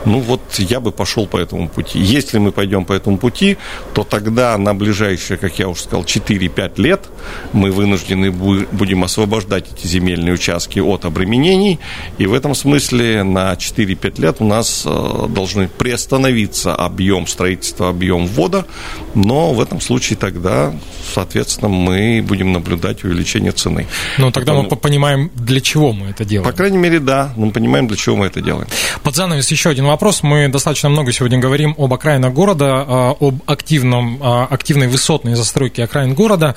Ну 0.05 0.19
вот 0.19 0.41
я 0.57 0.79
бы 0.79 0.91
пошел 0.91 1.27
по 1.27 1.37
этому 1.37 1.67
пути. 1.67 1.99
Если 1.99 2.37
мы 2.39 2.51
пойдем 2.51 2.85
по 2.85 2.93
этому 2.93 3.17
пути, 3.17 3.57
то 3.93 4.03
тогда 4.03 4.57
на 4.57 4.73
ближайшие, 4.73 5.37
как 5.37 5.59
я 5.59 5.67
уже 5.67 5.81
сказал, 5.81 6.03
4-5 6.03 6.81
лет 6.81 7.09
мы 7.53 7.71
вынуждены 7.71 8.31
будем 8.31 9.03
освобождать 9.03 9.65
эти 9.73 9.87
земельные 9.87 10.33
участки 10.33 10.79
от 10.79 11.05
обременений, 11.05 11.79
и 12.17 12.25
в 12.25 12.33
этом 12.33 12.55
смысле 12.55 13.23
на 13.23 13.53
4-5 13.53 14.21
лет 14.21 14.37
у 14.39 14.45
нас 14.45 14.83
э, 14.85 15.27
должны 15.29 15.67
приостановиться 15.67 16.73
объем 16.73 17.27
строительства, 17.27 17.89
объем 17.89 18.27
ввода, 18.27 18.65
но 19.13 19.53
в 19.53 19.61
этом 19.61 19.81
случае 19.81 20.17
тогда, 20.17 20.73
соответственно, 21.13 21.69
мы 21.69 22.23
будем 22.25 22.53
наблюдать 22.53 23.03
увеличение 23.03 23.51
цены. 23.51 23.88
Ну, 24.17 24.31
тогда 24.31 24.53
мы 24.53 24.67
понимаем, 24.67 25.31
для 25.35 25.61
чего 25.61 25.91
мы 25.93 26.07
это 26.09 26.25
делаем. 26.25 26.49
По 26.49 26.55
крайней 26.55 26.77
мере, 26.77 26.99
да, 26.99 27.33
мы 27.35 27.51
понимаем, 27.51 27.87
для 27.87 27.97
чего 27.97 28.15
мы 28.15 28.25
это 28.27 28.41
делаем. 28.41 28.67
Под 29.03 29.15
занавес 29.15 29.49
еще 29.51 29.69
один 29.69 29.85
вопрос. 29.85 30.23
Мы 30.23 30.47
достаточно 30.47 30.89
много 30.89 31.11
сегодня 31.11 31.39
говорим 31.39 31.75
об 31.77 31.93
окраинах 31.93 32.33
города, 32.33 32.85
а, 32.87 33.15
об 33.19 33.41
активном, 33.45 34.19
а, 34.21 34.45
активной 34.45 34.87
высотной 34.87 35.35
застройке 35.35 35.83
окраин 35.83 36.13
города. 36.13 36.55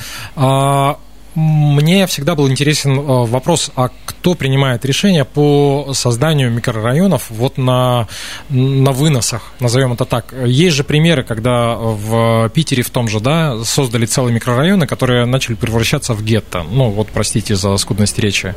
Мне 1.34 2.06
всегда 2.06 2.34
был 2.34 2.50
интересен 2.50 2.98
э, 2.98 3.02
вопрос, 3.02 3.70
а 3.74 3.90
кто 4.04 4.34
принимает 4.34 4.84
решение 4.84 5.24
по 5.24 5.92
созданию 5.94 6.50
микрорайонов 6.50 7.30
вот 7.30 7.56
на, 7.56 8.06
на 8.50 8.92
выносах, 8.92 9.52
назовем 9.58 9.94
это 9.94 10.04
так. 10.04 10.34
Есть 10.44 10.76
же 10.76 10.84
примеры, 10.84 11.24
когда 11.24 11.74
в 11.74 12.50
Питере 12.50 12.82
в 12.82 12.90
том 12.90 13.08
же, 13.08 13.20
да, 13.20 13.64
создали 13.64 14.04
целые 14.04 14.34
микрорайоны, 14.34 14.86
которые 14.86 15.24
начали 15.24 15.54
превращаться 15.54 16.12
в 16.12 16.22
гетто. 16.22 16.64
Ну, 16.70 16.90
вот, 16.90 17.08
простите 17.08 17.56
за 17.56 17.76
скудность 17.78 18.18
речи. 18.18 18.54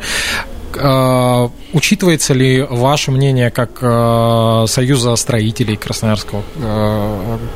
Uh, 0.74 1.50
учитывается 1.72 2.34
ли 2.34 2.62
ваше 2.62 3.10
мнение 3.10 3.50
как 3.50 3.82
uh, 3.82 4.68
Союза 4.68 5.16
строителей 5.16 5.78
Красноярского 5.78 6.44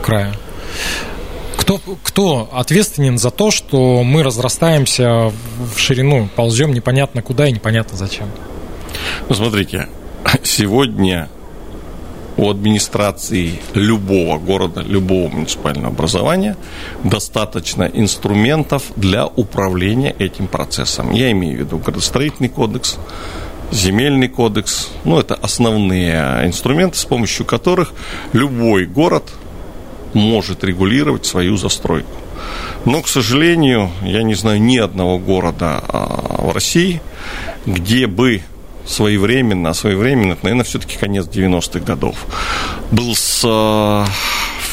края? 0.02 0.34
Кто, 1.70 1.80
кто 2.02 2.50
ответственен 2.52 3.20
за 3.20 3.30
то, 3.30 3.52
что 3.52 4.02
мы 4.04 4.24
разрастаемся 4.24 5.32
в 5.76 5.78
ширину, 5.78 6.28
ползем 6.36 6.74
непонятно 6.74 7.22
куда 7.22 7.48
и 7.48 7.52
непонятно 7.52 7.96
зачем? 7.96 8.28
Ну, 9.28 9.36
смотрите, 9.36 9.88
сегодня 10.42 11.30
у 12.38 12.50
администрации 12.50 13.62
любого 13.76 14.40
города, 14.40 14.82
любого 14.82 15.30
муниципального 15.30 15.90
образования 15.90 16.58
достаточно 17.04 17.84
инструментов 17.84 18.86
для 18.96 19.28
управления 19.28 20.16
этим 20.18 20.48
процессом. 20.48 21.12
Я 21.12 21.30
имею 21.34 21.56
в 21.56 21.60
виду 21.60 21.78
градостроительный 21.78 22.50
кодекс, 22.50 22.98
земельный 23.72 24.28
кодекс. 24.28 24.90
Ну, 25.04 25.20
это 25.20 25.36
основные 25.36 26.48
инструменты, 26.48 26.98
с 26.98 27.06
помощью 27.06 27.46
которых 27.46 27.94
любой 28.34 28.88
город 28.88 29.26
может 30.14 30.64
регулировать 30.64 31.26
свою 31.26 31.58
застройку. 31.58 32.10
Но, 32.86 33.02
к 33.02 33.08
сожалению, 33.08 33.90
я 34.04 34.24
не 34.24 34.36
знаю 34.36 34.62
ни 34.62 34.78
одного 34.78 35.18
города 35.20 35.84
а, 35.88 36.42
в 36.42 36.54
России, 36.54 37.02
где 37.66 38.08
бы 38.08 38.42
своевременно, 38.86 39.70
а 39.70 39.74
своевременно, 39.74 40.34
это, 40.34 40.44
наверное, 40.44 40.64
все-таки 40.66 40.98
конец 40.98 41.28
90-х 41.28 41.80
годов, 41.80 42.26
был 42.92 43.14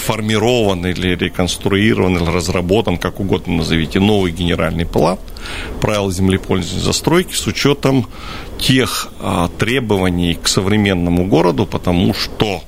сформирован 0.07 0.87
или 0.87 1.17
реконструирован, 1.17 2.17
или 2.17 2.31
разработан, 2.31 2.97
как 2.97 3.21
угодно 3.21 3.57
назовите, 3.57 4.01
новый 4.01 4.33
генеральный 4.33 4.87
план 4.87 5.19
правил 5.81 6.11
землепользования 6.11 6.83
застройки 6.83 7.35
с 7.35 7.47
учетом 7.47 8.07
тех 8.59 9.09
а, 9.21 9.49
требований 9.59 10.35
к 10.35 10.49
современному 10.49 11.27
городу, 11.27 11.67
потому 11.67 12.15
что 12.15 12.63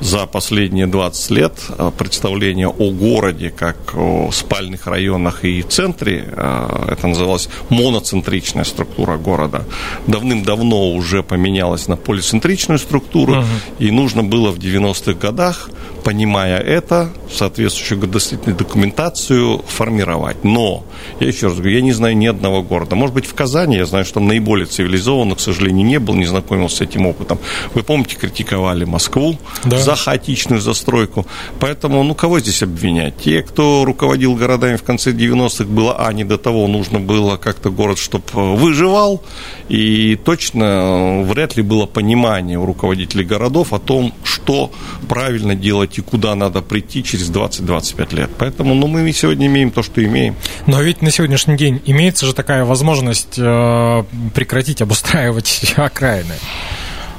за 0.00 0.26
последние 0.26 0.86
20 0.86 1.30
лет 1.30 1.52
э, 1.78 1.90
представление 1.96 2.68
о 2.68 2.90
городе 2.90 3.50
как 3.50 3.76
о 3.94 4.30
спальных 4.32 4.86
районах 4.86 5.44
и 5.44 5.62
центре, 5.62 6.24
э, 6.26 6.86
это 6.92 7.06
называлось 7.06 7.48
моноцентричная 7.70 8.64
структура 8.64 9.16
города, 9.16 9.64
давным-давно 10.06 10.92
уже 10.92 11.22
поменялась 11.22 11.88
на 11.88 11.96
полицентричную 11.96 12.78
структуру, 12.78 13.34
uh 13.36 13.44
и 13.78 13.90
нужно 13.90 14.22
было 14.22 14.50
в 14.50 14.58
90-х 14.58 15.14
годах, 15.14 15.70
понимая 16.04 16.58
это, 16.58 17.10
соответствующую 17.32 18.00
градостроительную 18.00 18.56
документацию 18.56 19.62
формировать. 19.66 20.44
Но, 20.44 20.84
я 21.18 21.28
еще 21.28 21.46
раз 21.46 21.56
говорю, 21.56 21.74
я 21.74 21.80
не 21.80 21.92
знаю 21.92 22.16
ни 22.16 22.26
одного 22.26 22.62
города. 22.62 22.94
Может 22.94 23.14
быть, 23.14 23.26
в 23.26 23.34
Казани, 23.34 23.76
я 23.76 23.86
знаю, 23.86 24.04
что 24.04 24.14
там 24.14 24.28
наиболее 24.28 24.66
цивилизованно, 24.66 25.34
к 25.34 25.40
сожалению, 25.40 25.86
не 25.86 25.98
был, 25.98 26.14
не 26.14 26.26
знакомился 26.26 26.76
с 26.76 26.80
этим 26.82 27.06
опытом. 27.06 27.38
Вы 27.74 27.82
помните, 27.82 28.16
критиковали 28.16 28.84
Москву 28.84 29.38
да. 29.64 29.78
За 29.84 29.96
хаотичную 29.96 30.60
застройку. 30.60 31.26
Поэтому, 31.60 32.02
ну, 32.02 32.14
кого 32.14 32.40
здесь 32.40 32.62
обвинять? 32.62 33.14
Те, 33.18 33.42
кто 33.42 33.84
руководил 33.84 34.34
городами 34.34 34.76
в 34.76 34.82
конце 34.82 35.12
90-х, 35.12 35.64
было, 35.64 35.96
а, 35.98 36.12
не 36.12 36.24
до 36.24 36.38
того, 36.38 36.66
нужно 36.68 37.00
было 37.00 37.36
как-то 37.36 37.70
город, 37.70 37.98
чтобы 37.98 38.24
э, 38.34 38.54
выживал, 38.54 39.22
и 39.68 40.16
точно 40.24 40.64
э, 40.64 41.22
вряд 41.24 41.56
ли 41.56 41.62
было 41.62 41.86
понимание 41.86 42.58
у 42.58 42.66
руководителей 42.66 43.24
городов 43.24 43.72
о 43.72 43.78
том, 43.78 44.12
что 44.24 44.70
правильно 45.08 45.54
делать 45.54 45.98
и 45.98 46.00
куда 46.00 46.34
надо 46.34 46.62
прийти 46.62 47.02
через 47.04 47.30
20-25 47.30 48.14
лет. 48.14 48.30
Поэтому, 48.38 48.74
ну, 48.74 48.86
мы 48.86 49.12
сегодня 49.12 49.46
имеем 49.46 49.70
то, 49.70 49.82
что 49.82 50.04
имеем. 50.04 50.36
Но 50.66 50.80
ведь 50.80 51.02
на 51.02 51.10
сегодняшний 51.10 51.56
день 51.56 51.80
имеется 51.86 52.26
же 52.26 52.34
такая 52.34 52.64
возможность 52.64 53.38
э, 53.38 54.04
прекратить 54.34 54.82
обустраивать 54.82 55.74
окраины. 55.76 56.34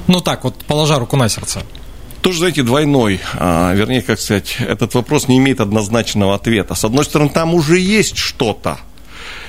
Ну 0.06 0.20
так, 0.20 0.44
вот 0.44 0.54
положа 0.66 0.98
руку 0.98 1.16
на 1.16 1.28
сердце 1.28 1.62
тоже, 2.26 2.40
знаете, 2.40 2.64
двойной. 2.64 3.20
А, 3.34 3.72
вернее, 3.72 4.02
как 4.02 4.18
сказать, 4.18 4.56
этот 4.58 4.94
вопрос 4.94 5.28
не 5.28 5.38
имеет 5.38 5.60
однозначного 5.60 6.34
ответа. 6.34 6.74
С 6.74 6.84
одной 6.84 7.04
стороны, 7.04 7.30
там 7.30 7.54
уже 7.54 7.78
есть 7.78 8.16
что-то. 8.16 8.78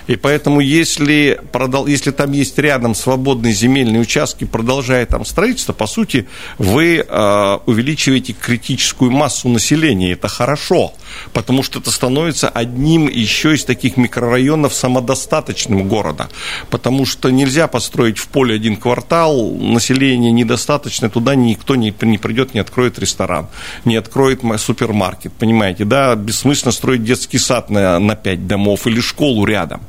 И 0.08 0.15
поэтому, 0.15 0.62
если, 0.62 1.39
если 1.88 2.12
там 2.12 2.32
есть 2.32 2.58
рядом 2.58 2.96
свободные 2.96 3.54
земельные 3.54 4.02
участки, 4.02 4.46
продолжая 4.46 5.06
там 5.06 5.26
строительство, 5.26 5.74
по 5.74 5.88
сути, 5.88 6.28
вы 6.58 7.06
э, 7.08 7.58
увеличиваете 7.65 8.34
критическую 8.34 9.12
массу 9.12 9.50
населения. 9.50 10.13
Это 10.13 10.28
хорошо, 10.28 10.93
потому 11.34 11.62
что 11.62 11.80
это 11.80 11.91
становится 11.91 12.50
одним 12.50 13.08
еще 13.08 13.54
из 13.54 13.65
таких 13.65 13.98
микрорайонов 13.98 14.74
самодостаточным 14.74 15.88
города. 15.88 16.30
Потому 16.70 17.06
что 17.06 17.30
нельзя 17.30 17.67
построить 17.67 18.17
в 18.17 18.28
поле 18.28 18.56
один 18.56 18.78
квартал, 18.78 19.52
население 19.52 20.32
недостаточно, 20.32 21.10
туда 21.10 21.36
никто 21.36 21.76
не, 21.76 21.93
не 22.02 22.17
придет, 22.17 22.54
не 22.54 22.62
откроет 22.62 22.98
ресторан, 23.00 23.48
не 23.86 23.96
откроет 23.96 24.41
супермаркет, 24.58 25.34
понимаете, 25.34 25.86
да, 25.86 26.15
бессмысленно 26.15 26.72
строить 26.72 27.04
детский 27.04 27.38
сад 27.38 27.70
на, 27.70 28.00
на 28.00 28.15
5 28.15 28.48
домов 28.48 28.88
или 28.88 29.02
школу 29.02 29.46
рядом. 29.46 29.82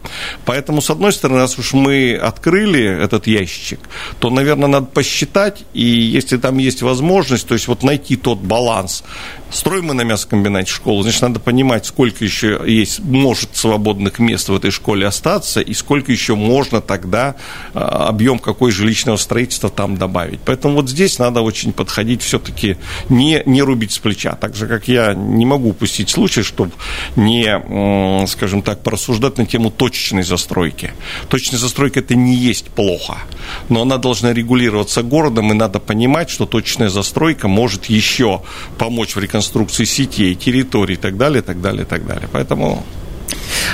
Поэтому, 0.45 0.81
с 0.81 0.91
одной 0.91 1.13
стороны, 1.13 1.41
раз 1.41 1.59
уж 1.59 1.73
мы 1.73 2.15
открыли 2.15 3.03
этот 3.03 3.27
ящик, 3.27 3.81
то, 4.19 4.31
наверное, 4.31 4.69
надо 4.69 4.87
посчитать, 4.87 5.65
и 5.75 5.85
если 5.85 6.37
там 6.37 6.59
есть 6.59 6.83
возможность, 6.83 7.47
то 7.47 7.55
есть 7.55 7.69
вот 7.69 7.83
найти 7.83 8.17
тот 8.17 8.39
баланс. 8.39 9.05
Строим 9.51 9.87
мы 9.87 9.95
на 9.95 10.03
мясокомбинате 10.03 10.71
школу, 10.71 11.03
значит, 11.03 11.23
надо 11.23 11.41
понимать, 11.41 11.87
сколько 11.87 12.23
еще 12.23 12.61
есть, 12.67 13.01
может 13.01 13.57
свободных 13.57 14.19
мест 14.19 14.49
в 14.49 14.55
этой 14.55 14.71
школе 14.71 15.07
остаться, 15.07 15.61
и 15.61 15.73
сколько 15.73 16.13
еще 16.13 16.35
можно 16.35 16.83
тогда, 16.83 17.35
а, 17.73 18.09
объем 18.09 18.39
какой 18.39 18.73
жилищного 18.73 19.17
строительства 19.17 19.71
там 19.71 19.97
добавить. 19.97 20.41
Поэтому 20.45 20.75
вот 20.75 20.91
здесь 20.91 21.19
надо 21.19 21.41
очень 21.41 21.73
подходить 21.73 22.23
все-таки 22.23 22.77
не, 23.09 23.43
не 23.47 23.63
рубить 23.63 23.93
с 23.93 23.99
плеча. 23.99 24.35
Так 24.35 24.55
же, 24.55 24.67
как 24.67 24.87
я 24.87 25.15
не 25.15 25.47
могу 25.47 25.71
упустить 25.71 26.11
случай, 26.11 26.43
чтобы 26.43 26.73
не, 27.17 28.27
скажем 28.27 28.63
так, 28.63 28.83
порассуждать 28.83 29.39
на 29.39 29.47
тему 29.47 29.71
точечной 29.99 30.23
застройки. 30.23 30.93
Точечная 31.29 31.59
застройка– 31.59 32.01
это 32.01 32.15
не 32.15 32.37
есть 32.37 32.67
плохо, 32.67 33.19
но 33.69 33.83
она 33.83 33.99
должна 33.99 34.33
регулироваться 34.33 35.03
городом, 35.03 35.51
и 35.51 35.55
надо 35.55 35.81
понимать, 35.81 36.31
что 36.31 36.47
точечная 36.47 36.89
застройка 36.89 37.49
может 37.49 37.87
еще 37.87 38.43
помочь 38.79 39.17
в 39.17 39.19
реконструкции 39.19 39.85
сетей, 39.85 40.37
территорий 40.37 40.95
и 40.95 40.97
так 40.97 41.17
далее, 41.17 41.43
и 41.43 41.45
так 41.45 41.61
далее, 41.61 41.83
и 41.83 41.87
так 41.87 42.07
далее. 42.07 42.29
Поэтому 42.31 42.85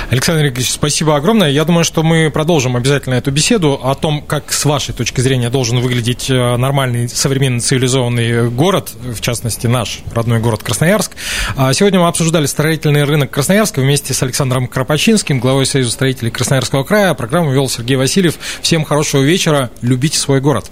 Александр 0.09 0.47
Игоревич, 0.47 0.71
спасибо 0.71 1.15
огромное. 1.15 1.49
Я 1.49 1.65
думаю, 1.65 1.83
что 1.83 2.03
мы 2.03 2.29
продолжим 2.29 2.75
обязательно 2.75 3.15
эту 3.15 3.31
беседу 3.31 3.79
о 3.83 3.95
том, 3.95 4.21
как 4.21 4.51
с 4.51 4.65
вашей 4.65 4.93
точки 4.93 5.21
зрения 5.21 5.49
должен 5.49 5.79
выглядеть 5.79 6.29
э, 6.29 6.57
нормальный, 6.57 7.09
современный, 7.09 7.59
цивилизованный 7.59 8.49
город, 8.49 8.91
в 9.01 9.21
частности, 9.21 9.67
наш 9.67 9.99
родной 10.13 10.39
город 10.39 10.63
Красноярск. 10.63 11.11
А 11.55 11.73
сегодня 11.73 11.99
мы 11.99 12.07
обсуждали 12.07 12.45
строительный 12.45 13.03
рынок 13.03 13.31
Красноярска 13.31 13.81
вместе 13.81 14.13
с 14.13 14.23
Александром 14.23 14.67
Кропачинским, 14.67 15.39
главой 15.39 15.65
Союза 15.65 15.91
строителей 15.91 16.31
Красноярского 16.31 16.83
края. 16.83 17.13
Программу 17.13 17.51
вел 17.51 17.69
Сергей 17.69 17.97
Васильев. 17.97 18.35
Всем 18.61 18.83
хорошего 18.83 19.21
вечера. 19.21 19.69
Любите 19.81 20.17
свой 20.17 20.41
город. 20.41 20.69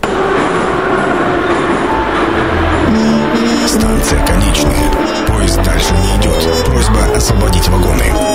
Станция 3.67 4.25
конечная. 4.27 4.91
Поезд 5.27 5.62
дальше 5.63 5.93
не 5.93 6.21
идет. 6.21 6.65
Просьба 6.65 7.15
о 7.15 8.33